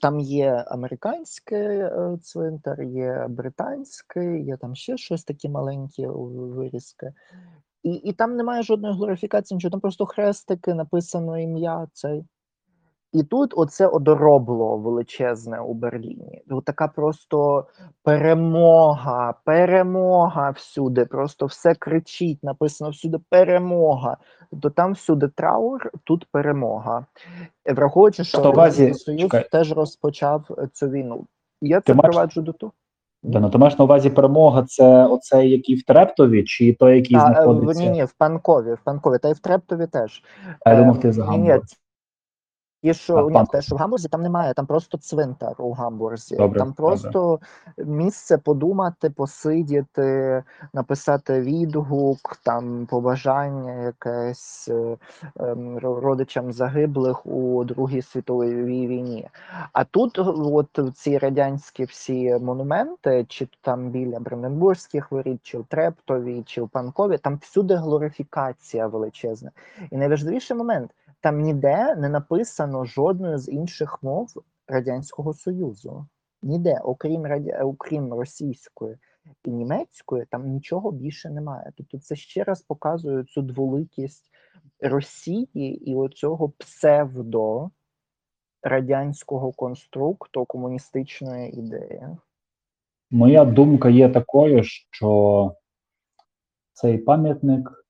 [0.00, 7.12] там є американський е, цвинтар, є британський, є там ще щось такі маленькі вирізки.
[7.82, 12.24] І, і там немає жодної глорифікації, нічого, там просто хрестики, написано ім'я цей.
[13.12, 16.42] І тут оце одоробло величезне у Берліні.
[16.50, 17.66] От така просто
[18.02, 21.04] перемога, перемога всюди.
[21.04, 24.16] Просто все кричить, написано всюди перемога.
[24.50, 27.06] Тобто там всюди траур, тут перемога.
[27.74, 29.48] Враховуючи, що Радянський Союз чекай.
[29.52, 31.26] теж розпочав е, цю війну.
[31.60, 32.72] Я Ти це маєш- проваджу до того.
[33.24, 37.16] Да, ну, ти маєш на увазі перемога це оцей, який в Трептові, чи той, який
[37.16, 37.82] А, е, знаходиться.
[37.82, 40.22] ні, ні, в Панкові, в Панкові, та й в Трептові теж.
[40.64, 41.60] А я Е, думав, ти за ні,
[42.82, 43.50] Ті, що ні, Панков.
[43.52, 46.36] те, що в Гамбурзі, там немає, там просто цвинтар у Гамбурзі.
[46.36, 47.40] Добре, там просто
[47.78, 50.42] місце подумати, посидіти,
[50.72, 54.96] написати відгук, там побажання якесь е,
[55.40, 59.28] ем, родичам загиблих у Другій світовій війні.
[59.72, 66.42] А тут, от ці радянські всі монументи, чи там біля Бранденбурзьких воріт, чи в Трептові,
[66.46, 69.50] чи в Панкові, там всюди глорифікація величезна.
[69.90, 70.90] І найважливіший момент
[71.22, 74.28] там ніде не написано жодної з інших мов
[74.66, 76.06] Радянського Союзу.
[76.42, 77.64] Ніде, окрім радя...
[77.64, 78.96] окрім російської
[79.44, 81.72] і німецької, там нічого більше немає.
[81.76, 84.30] Тобто, це ще раз показує цю дволикість
[84.80, 87.70] Росії і оцього псевдо
[88.62, 92.06] радянського конструкту комуністичної ідеї.
[93.10, 95.52] Моя думка є такою, що
[96.72, 97.81] цей пам'ятник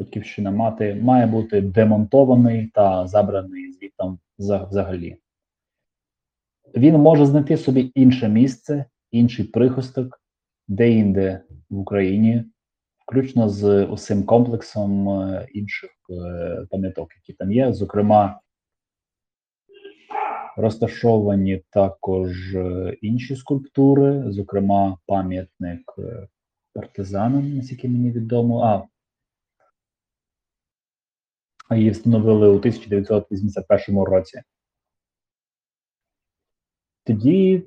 [0.00, 5.16] батьківщина мати, має бути демонтований та забраний звітом взагалі.
[6.76, 10.20] Він може знайти собі інше місце, інший прихисток,
[10.68, 12.44] де-інде в Україні,
[13.06, 17.72] включно з усім комплексом е, інших е, пам'яток, які там є.
[17.72, 18.40] Зокрема,
[20.56, 25.94] розташовані також е, інші скульптури, зокрема, пам'ятник
[26.74, 28.60] партизанам, наскільки мені відомо.
[28.64, 28.89] А
[31.76, 34.42] її встановили у 1981 році.
[37.04, 37.62] Тоді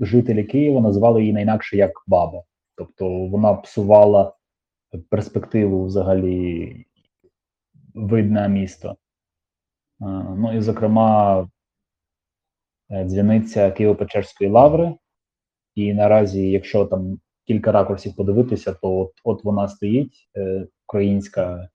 [0.00, 2.42] жителі Києва називали її не інакше як баба.
[2.76, 4.36] Тобто вона псувала
[5.08, 6.86] перспективу взагалі
[7.94, 8.96] видне місто.
[10.00, 11.48] Ну і, зокрема,
[13.04, 14.94] дзвіниця Києво-Печерської лаври.
[15.74, 21.68] І наразі, якщо там кілька ракурсів подивитися, то от от вона стоїть, е, українська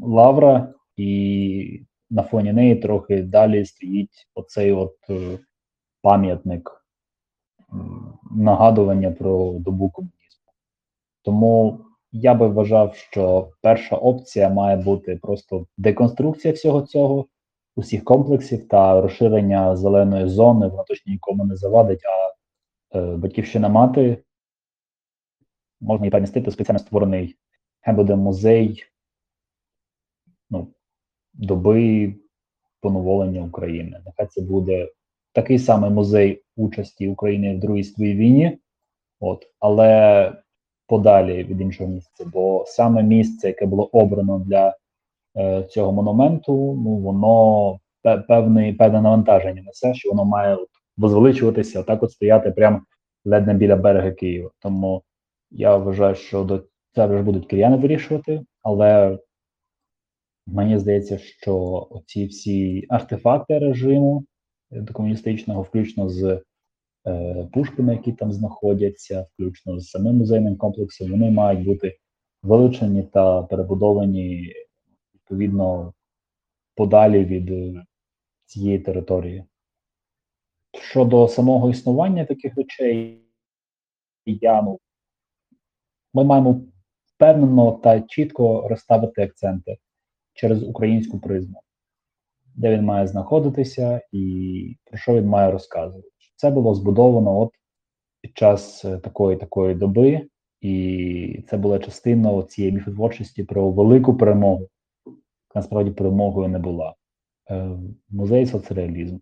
[0.00, 5.38] лавра, і на фоні неї трохи далі стоїть оцей от е,
[6.02, 6.84] пам'ятник
[8.30, 10.52] нагадування про добу комунізму.
[11.22, 11.80] Тому
[12.12, 17.26] я би вважав, що перша опція має бути просто деконструкція всього цього,
[17.76, 22.32] усіх комплексів та розширення зеленої зони, вона точно нікому не завадить, а
[22.98, 24.24] е, батьківщина мати
[25.80, 27.36] можна і перемістити спеціально створений
[27.86, 28.84] буде музей
[30.50, 30.74] ну,
[31.40, 32.14] доби
[32.80, 34.00] поновлення України.
[34.06, 34.88] Нехай це буде
[35.32, 38.58] такий самий музей участі України в Другій світовій війні,
[39.20, 40.32] от, але
[40.86, 42.24] подалі від іншого місця.
[42.32, 44.76] Бо саме місце, яке було обрано для
[45.36, 46.52] е, цього монументу,
[46.84, 47.78] ну воно
[48.28, 52.80] певне, певне навантаження несе, що воно має от, возвеличуватися, отак от стояти прямо
[53.24, 54.50] ледь не біля берега Києва.
[54.58, 55.02] Тому
[55.50, 56.64] я вважаю, що до
[56.94, 59.18] це вже будуть кияни вирішувати, але
[60.54, 64.24] мені здається, що ці всі артефакти режиму
[64.92, 66.42] комуністичного, включно з
[67.06, 71.98] е, пушками, які там знаходяться, включно з самим музейним комплексом, вони мають бути
[72.42, 74.54] вилучені та перебудовані
[75.14, 75.94] відповідно
[76.74, 77.84] подалі від е,
[78.46, 79.44] цієї території.
[80.72, 83.20] Щодо самого існування таких речей,
[84.26, 84.78] я ну,
[86.14, 86.60] ми маємо
[87.04, 89.76] впевнено та чітко розставити акценти
[90.40, 91.62] через українську призму
[92.54, 96.08] де він має знаходитися і про що він має розказувати.
[96.36, 97.50] Це було збудовано от
[98.20, 100.28] під час е, такої такої доби,
[100.60, 104.68] і це була частина цієї міфотворчості про велику перемогу.
[105.54, 106.94] Насправді перемогою не була.
[107.50, 107.70] Е,
[108.08, 109.18] музей соцреалізм.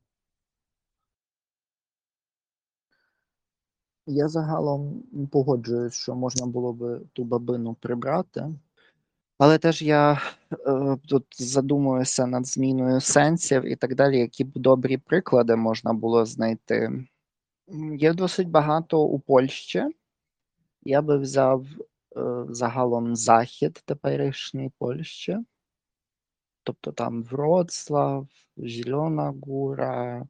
[4.07, 5.03] Я загалом
[5.33, 8.49] погоджуюсь, що можна було би ту бабину прибрати.
[9.39, 10.21] Але теж я
[10.53, 16.27] е, тут задумуюся над зміною сенсів і так далі, які б добрі приклади можна було
[16.27, 17.05] знайти.
[17.99, 19.85] Є досить багато у Польщі.
[20.83, 21.67] Я би взяв
[22.17, 25.39] е, загалом захід теперішньої Польщі,
[26.63, 30.27] тобто там Вроцлав, Зелена Гура,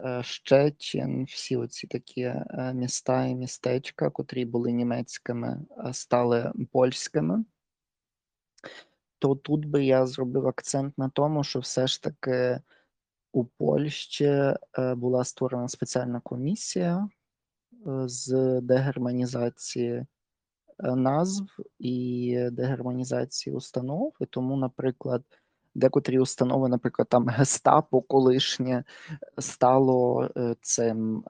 [0.00, 5.60] е, Щечин, всі оці такі е, міста і містечка, котрі були німецькими,
[5.92, 7.44] стали польськими
[9.18, 12.60] то тут би я зробив акцент на тому, що все ж таки
[13.32, 14.58] у Польщі е,
[14.94, 17.08] була створена спеціальна комісія
[17.86, 20.06] е, з дегерманізації е,
[20.78, 21.46] назв
[21.78, 24.14] і дегерманізації установ.
[24.20, 25.24] І тому, наприклад,
[25.74, 28.84] декотрі установи, наприклад, там Гестапо колишнє
[29.38, 30.28] стало
[30.60, 31.24] цим.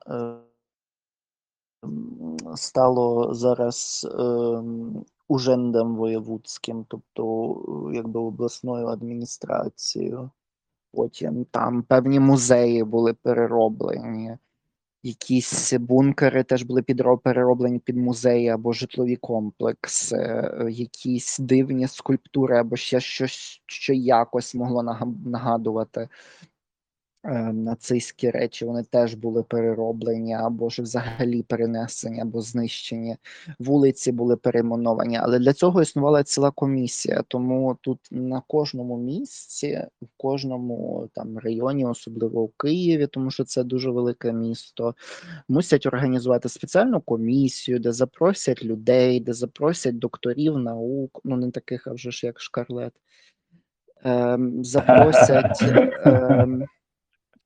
[2.55, 4.07] Стало зараз
[5.29, 10.31] ужендом воєвудським, тобто якби обласною адміністрацією.
[10.93, 14.37] Потім там певні музеї були перероблені,
[15.03, 16.83] якісь бункери теж були
[17.22, 24.83] перероблені під музеї або житлові комплекси, якісь дивні скульптури, або ще щось, що якось могло
[25.24, 26.01] нагадувати.
[26.01, 26.09] Е,
[27.53, 33.16] нацистські речі вони теж були перероблені, або ж взагалі перенесені, або знищені.
[33.59, 35.16] Вулиці були перейменовані.
[35.16, 37.23] Але для цього існувала ціла комісія.
[37.29, 43.64] Тому тут на кожному місці, в кожному там районі, особливо у Києві, тому що це
[43.64, 44.95] дуже велике місто,
[45.49, 51.93] мусять організувати спеціальну комісію, де запросять людей, де запросять докторів наук, ну не таких а
[51.93, 52.93] вже ж як Шкарлет.
[54.05, 55.62] Ем, запросять
[56.05, 56.64] ем,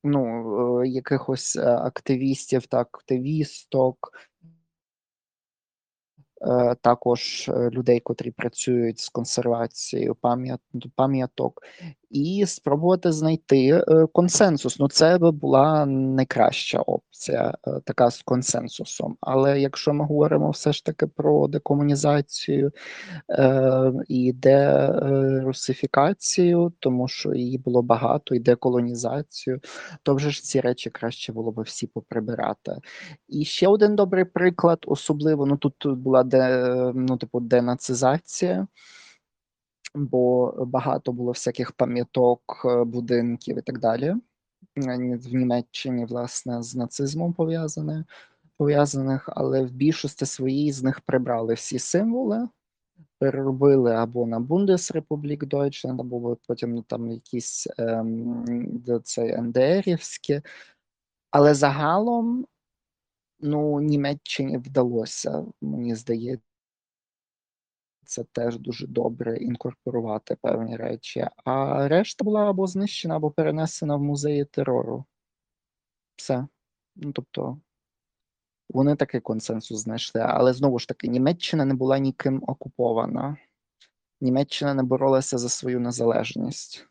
[0.04, 4.12] ну, е, якихось е, активістів та активісток,
[6.46, 10.14] е, також людей, котрі працюють з консервацією
[10.94, 11.62] пам'яток,
[12.12, 14.78] і спробувати знайти е, консенсус.
[14.78, 19.16] Ну, це би була найкраща опція, е, така з консенсусом.
[19.20, 22.72] Але якщо ми говоримо все ж таки про декомунізацію
[23.30, 29.60] е, і дерусифікацію, тому що її було багато, і деколонізацію,
[30.02, 32.76] то вже ж ці речі краще було би всі поприбирати.
[33.28, 38.66] І ще один добрий приклад, особливо ну тут була де, ну, типу, денацизація
[39.94, 44.06] бо багато було всяких пам'яток, е, будинків і так далі.
[44.06, 48.04] Е, в Німеччині, власне, з нацизмом пов'язане,
[48.56, 52.48] пов'язаних, але в більшості своїй з них прибрали всі символи,
[53.18, 58.44] переробили або на Бундесрепублік Deutschland, або потім ну, там якісь ем,
[59.04, 60.42] це НДРівські.
[61.30, 62.46] Але загалом
[63.40, 66.51] ну, Німеччині вдалося, мені здається
[68.04, 71.28] це теж дуже добре інкорпорувати певні речі.
[71.44, 75.04] А решта була або знищена, або перенесена в музеї терору.
[76.16, 76.46] Все.
[76.96, 77.60] Ну, тобто,
[78.70, 80.20] вони такий консенсус знайшли.
[80.20, 83.36] Але знову ж таки, Німеччина не була ніким окупована.
[84.20, 86.88] Німеччина не боролася за свою незалежність.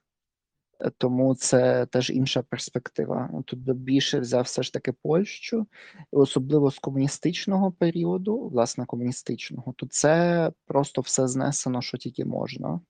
[0.98, 3.44] Тому це теж інша перспектива.
[3.46, 5.68] Тут більше взяв все ж таки Польщу,
[6.12, 12.82] особливо з комуністичного періоду, власне, комуністичного, то це просто все знесено, що тільки можна.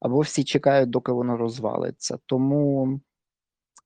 [0.00, 2.18] Або всі чекають, доки воно розвалиться.
[2.26, 3.00] Тому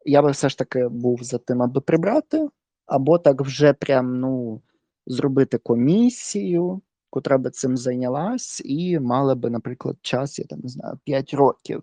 [0.05, 2.49] я би все ж таки був за тим, аби прибрати,
[2.87, 4.63] або так вже прям ну,
[5.07, 10.99] зробити комісію, котра би цим зайнялась, і мала би, наприклад, час, я там не знаю,
[11.05, 11.83] 5 років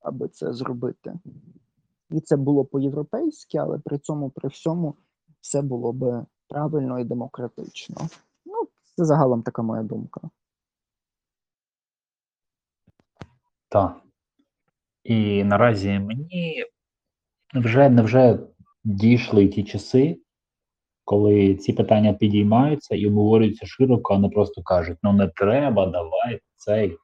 [0.00, 1.18] аби це зробити.
[2.10, 4.94] І це було по-європейськи, але при цьому, при всьому,
[5.40, 7.96] все було би правильно і демократично.
[8.46, 8.54] Ну,
[8.96, 10.20] це загалом така моя думка.
[13.68, 14.02] Так.
[15.04, 16.64] І наразі мені
[17.54, 18.38] вже не вже
[18.84, 20.20] дійшли ті часи,
[21.04, 26.40] коли ці питання підіймаються і обговорюються широко, а не просто кажуть: ну не треба, давай
[26.56, 26.96] цей.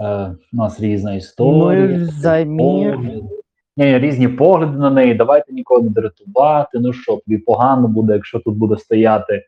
[0.00, 1.98] Е, У нас різна історія.
[1.98, 2.98] Ну, замір.
[3.76, 5.14] Ні, різні погляди на неї.
[5.14, 6.78] Давайте нікого не дратувати.
[6.78, 9.46] Ну що, тобі погано буде, якщо тут буде стояти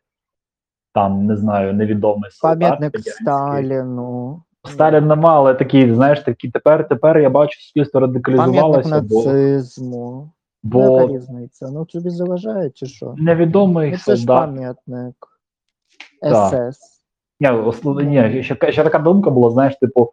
[0.95, 2.61] там, не знаю, невідомий солдат.
[2.61, 4.43] Пам'ятник Сталіну.
[4.65, 8.83] Сталін нема, але такий, знаєш, такі тепер тепер я бачу, суспільство радикалізувалося.
[8.83, 10.31] Пам'ятник нацизму.
[10.63, 11.71] Бо, Яка різниця?
[11.71, 13.15] Ну тобі заважає чи що?
[13.19, 15.15] невідомий Ну, це ж пам'ятник.
[16.23, 16.79] СС.
[17.41, 20.13] Ні, ні, ще, ще така думка була, знаєш, типу,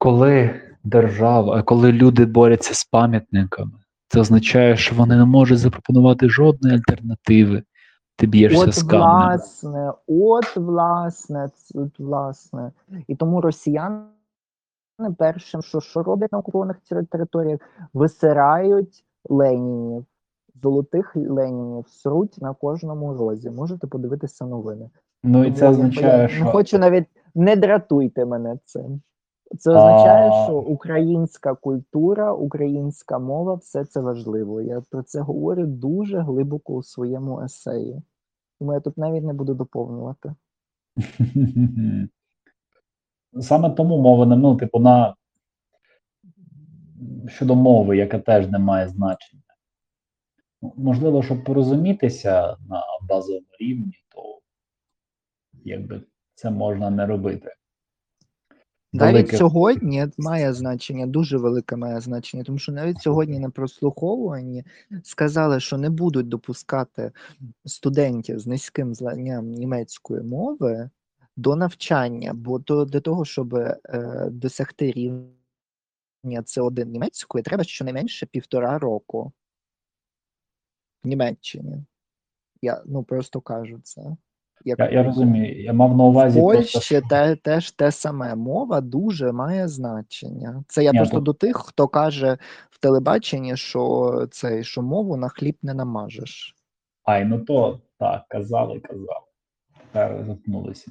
[0.00, 0.50] коли
[0.84, 3.72] держава, коли люди борються з пам'ятниками,
[4.08, 7.62] це означає, що вони не можуть запропонувати жодної альтернативи.
[8.16, 9.08] Ти б'єшся От з камнем.
[9.08, 12.72] власне, от власне, от власне.
[13.08, 14.04] І тому росіяни
[15.18, 16.76] першим, що, що роблять на окупованих
[17.10, 17.60] територіях,
[17.94, 20.04] висирають ленінів,
[20.62, 23.50] золотих ленінів, сруть на кожному розі.
[23.50, 24.90] Можете подивитися новини.
[25.24, 29.00] Ну і це означає, що не хочу навіть не дратуйте мене цим.
[29.58, 34.60] Це означає, що українська культура, українська мова все це важливо.
[34.60, 38.02] Я про це говорю дуже глибоко у своєму есеї.
[38.58, 40.34] Тому я тут навіть не буду доповнювати.
[43.40, 45.14] саме тому мова не ну, типу, на
[47.26, 49.42] щодо мови, яка теж не має значення.
[50.62, 54.40] Ну, Можливо, щоб порозумітися на базовому рівні, то
[55.64, 56.02] якби
[56.34, 57.54] це можна не робити.
[58.92, 64.64] Навіть сьогодні має значення, дуже велике має значення, тому що навіть сьогодні на прослуховуванні
[65.02, 67.12] сказали, що не будуть допускати
[67.64, 70.90] студентів з низьким знанням німецької мови
[71.36, 73.78] до навчання, бо то для того, щоб е,
[74.30, 75.30] досягти рівня
[76.24, 79.32] С1 німецької, треба щонайменше півтора року
[81.04, 81.84] в Німеччині.
[82.62, 84.16] Я ну просто кажу це.
[84.64, 88.34] Як Я, я розумію, я мав на увазі просто, Польщі те, теж те саме.
[88.34, 90.64] Мова дуже має значення.
[90.68, 92.38] Це я Ні, просто тут- до тих, хто каже
[92.70, 96.56] в телебаченні, що це що мову на хліб не намажеш.
[97.04, 99.26] Ай, ну то так, казали, казали.
[99.78, 100.90] Тепер заткнулися.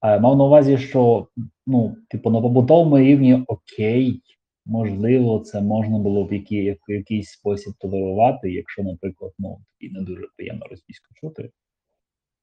[0.00, 1.26] А, мав на увазі, що
[1.66, 4.22] ну, типу, на побутовому рівні окей,
[4.66, 9.92] можливо, це можна було б які, як, в якийсь спосіб толерувати, якщо, наприклад, ну, тобі
[9.92, 11.50] не дуже приємно російську чути.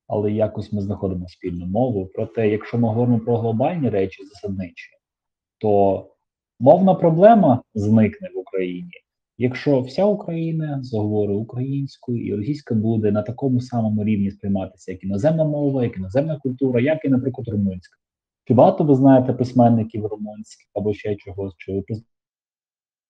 [0.08, 2.10] Але якось ми знаходимо спільну мову.
[2.14, 4.90] Проте, якщо ми говоримо про глобальні речі засадничі,
[5.58, 6.06] то
[6.60, 8.92] мовна проблема зникне в Україні,
[9.40, 15.46] Якщо вся Україна заговорить українською і російська буде на такому самому рівні сприйматися, як іноземна
[15.46, 17.98] мова, як іноземна культура, як і, наприклад, румунська.
[18.48, 21.84] Чи багато ви знаєте письменників румунських або ще чогось, чи ви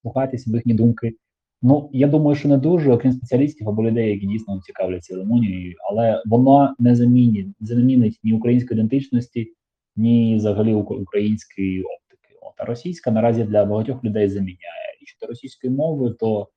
[0.04, 1.14] прислухаєтеся до їхні думки?
[1.62, 6.24] Ну, я думаю, що не дуже, окрім спеціалістів або людей, які дійсно цікавляться Румунією, але
[6.26, 9.54] вона не замінить, замінить ні української ідентичності,
[9.96, 12.36] ні взагалі української оптики.
[12.42, 14.98] От, а російська наразі для багатьох людей заміняє.
[15.02, 16.48] І щодо російської мови, то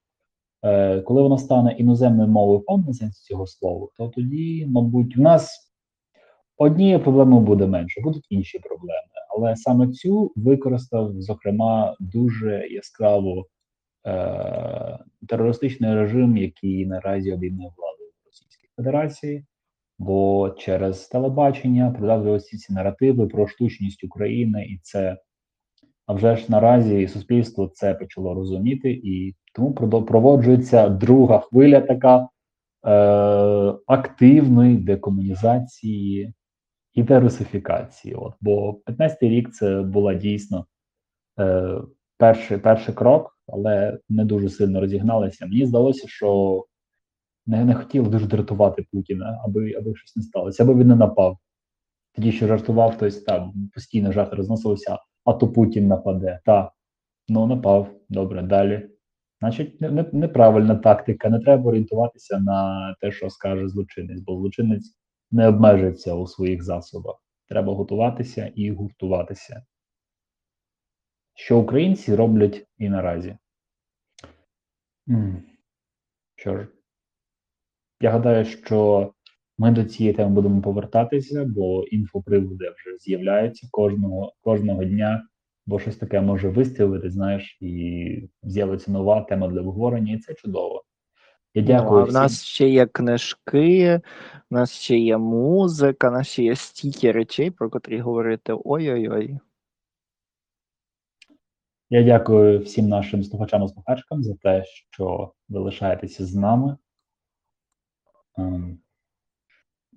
[0.62, 5.20] е, коли вона стане іноземною мовою в повному сенсі цього слова, то тоді, мабуть, в
[5.20, 5.72] нас
[6.57, 9.09] однієї проблеми буде менше, будуть інші проблеми.
[9.36, 13.46] Але саме цю використав, зокрема, дуже яскраво
[14.07, 14.98] е,
[15.28, 19.44] терористичний режим, який наразі обіймає владу в Російській Федерації,
[19.98, 25.16] бо через телебачення продавлювалися ці наративи про штучність України, і це
[26.11, 29.74] а вже ж наразі суспільство це почало розуміти, і тому
[30.05, 32.28] проводжується друга хвиля така е,
[33.86, 36.34] активної декомунізації
[36.94, 38.14] і дерусифікації.
[38.14, 40.66] От, Бо 15-й рік це була дійсно
[41.40, 41.80] е,
[42.18, 45.46] перший перший крок, але не дуже сильно розігналися.
[45.46, 46.64] Мені здалося, що
[47.46, 51.38] не не хотіли дуже дратувати Путіна, аби аби щось не сталося, аби він не напав.
[52.14, 56.40] Тоді що жартував хтось там постійно жарти розносилися, а то Путін нападе.
[56.44, 56.72] Та,
[57.28, 57.88] ну напав.
[58.09, 58.88] Добре, далі.
[59.40, 61.28] Значить, не, не, неправильна тактика.
[61.28, 64.94] Не треба орієнтуватися на те, що скаже злочинець, бо злочинець
[65.30, 67.16] не обмежиться у своїх засобах.
[67.48, 69.62] Треба готуватися і гуртуватися.
[71.35, 73.37] Що українці роблять і наразі?
[76.37, 76.66] Що ж,
[78.01, 79.12] я гадаю, що
[79.59, 85.26] ми до цієї теми будемо повертатися, бо інфоприводи вже з'являються кожного кожного дня,
[85.66, 90.85] бо щось таке може вистрілити, знаєш, і з'явиться нова тема для обговорення, і це чудово.
[91.55, 92.01] Я дякую.
[92.01, 94.01] Ну, а в нас ще є книжки,
[94.51, 99.39] в нас ще є музика, в нас ще є стільки речей, про котрі говорити ой-ой-ой.
[101.93, 106.76] Я дякую всім нашим слухачам і слухачкам за те, що ви лишаєтеся з нами.
[108.38, 108.78] Ем,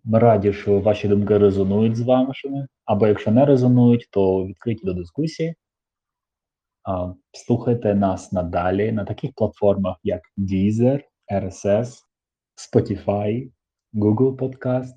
[0.03, 4.93] ми раді, що ваші думки резонують з вашими, або якщо не резонують, то відкриті до
[4.93, 5.55] дискусії.
[7.33, 11.97] Слухайте нас надалі на таких платформах, як Deezer, RSS,
[12.55, 13.51] Spotify,
[13.93, 14.95] Google Podcast,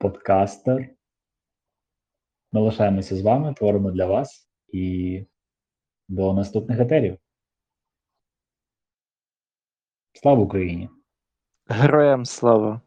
[0.00, 0.88] Podcaster.
[2.52, 5.26] Ми лишаємося з вами, творимо для вас і
[6.08, 7.18] до наступних етерів.
[10.12, 10.88] Слава Україні!
[11.68, 12.80] Героям слава!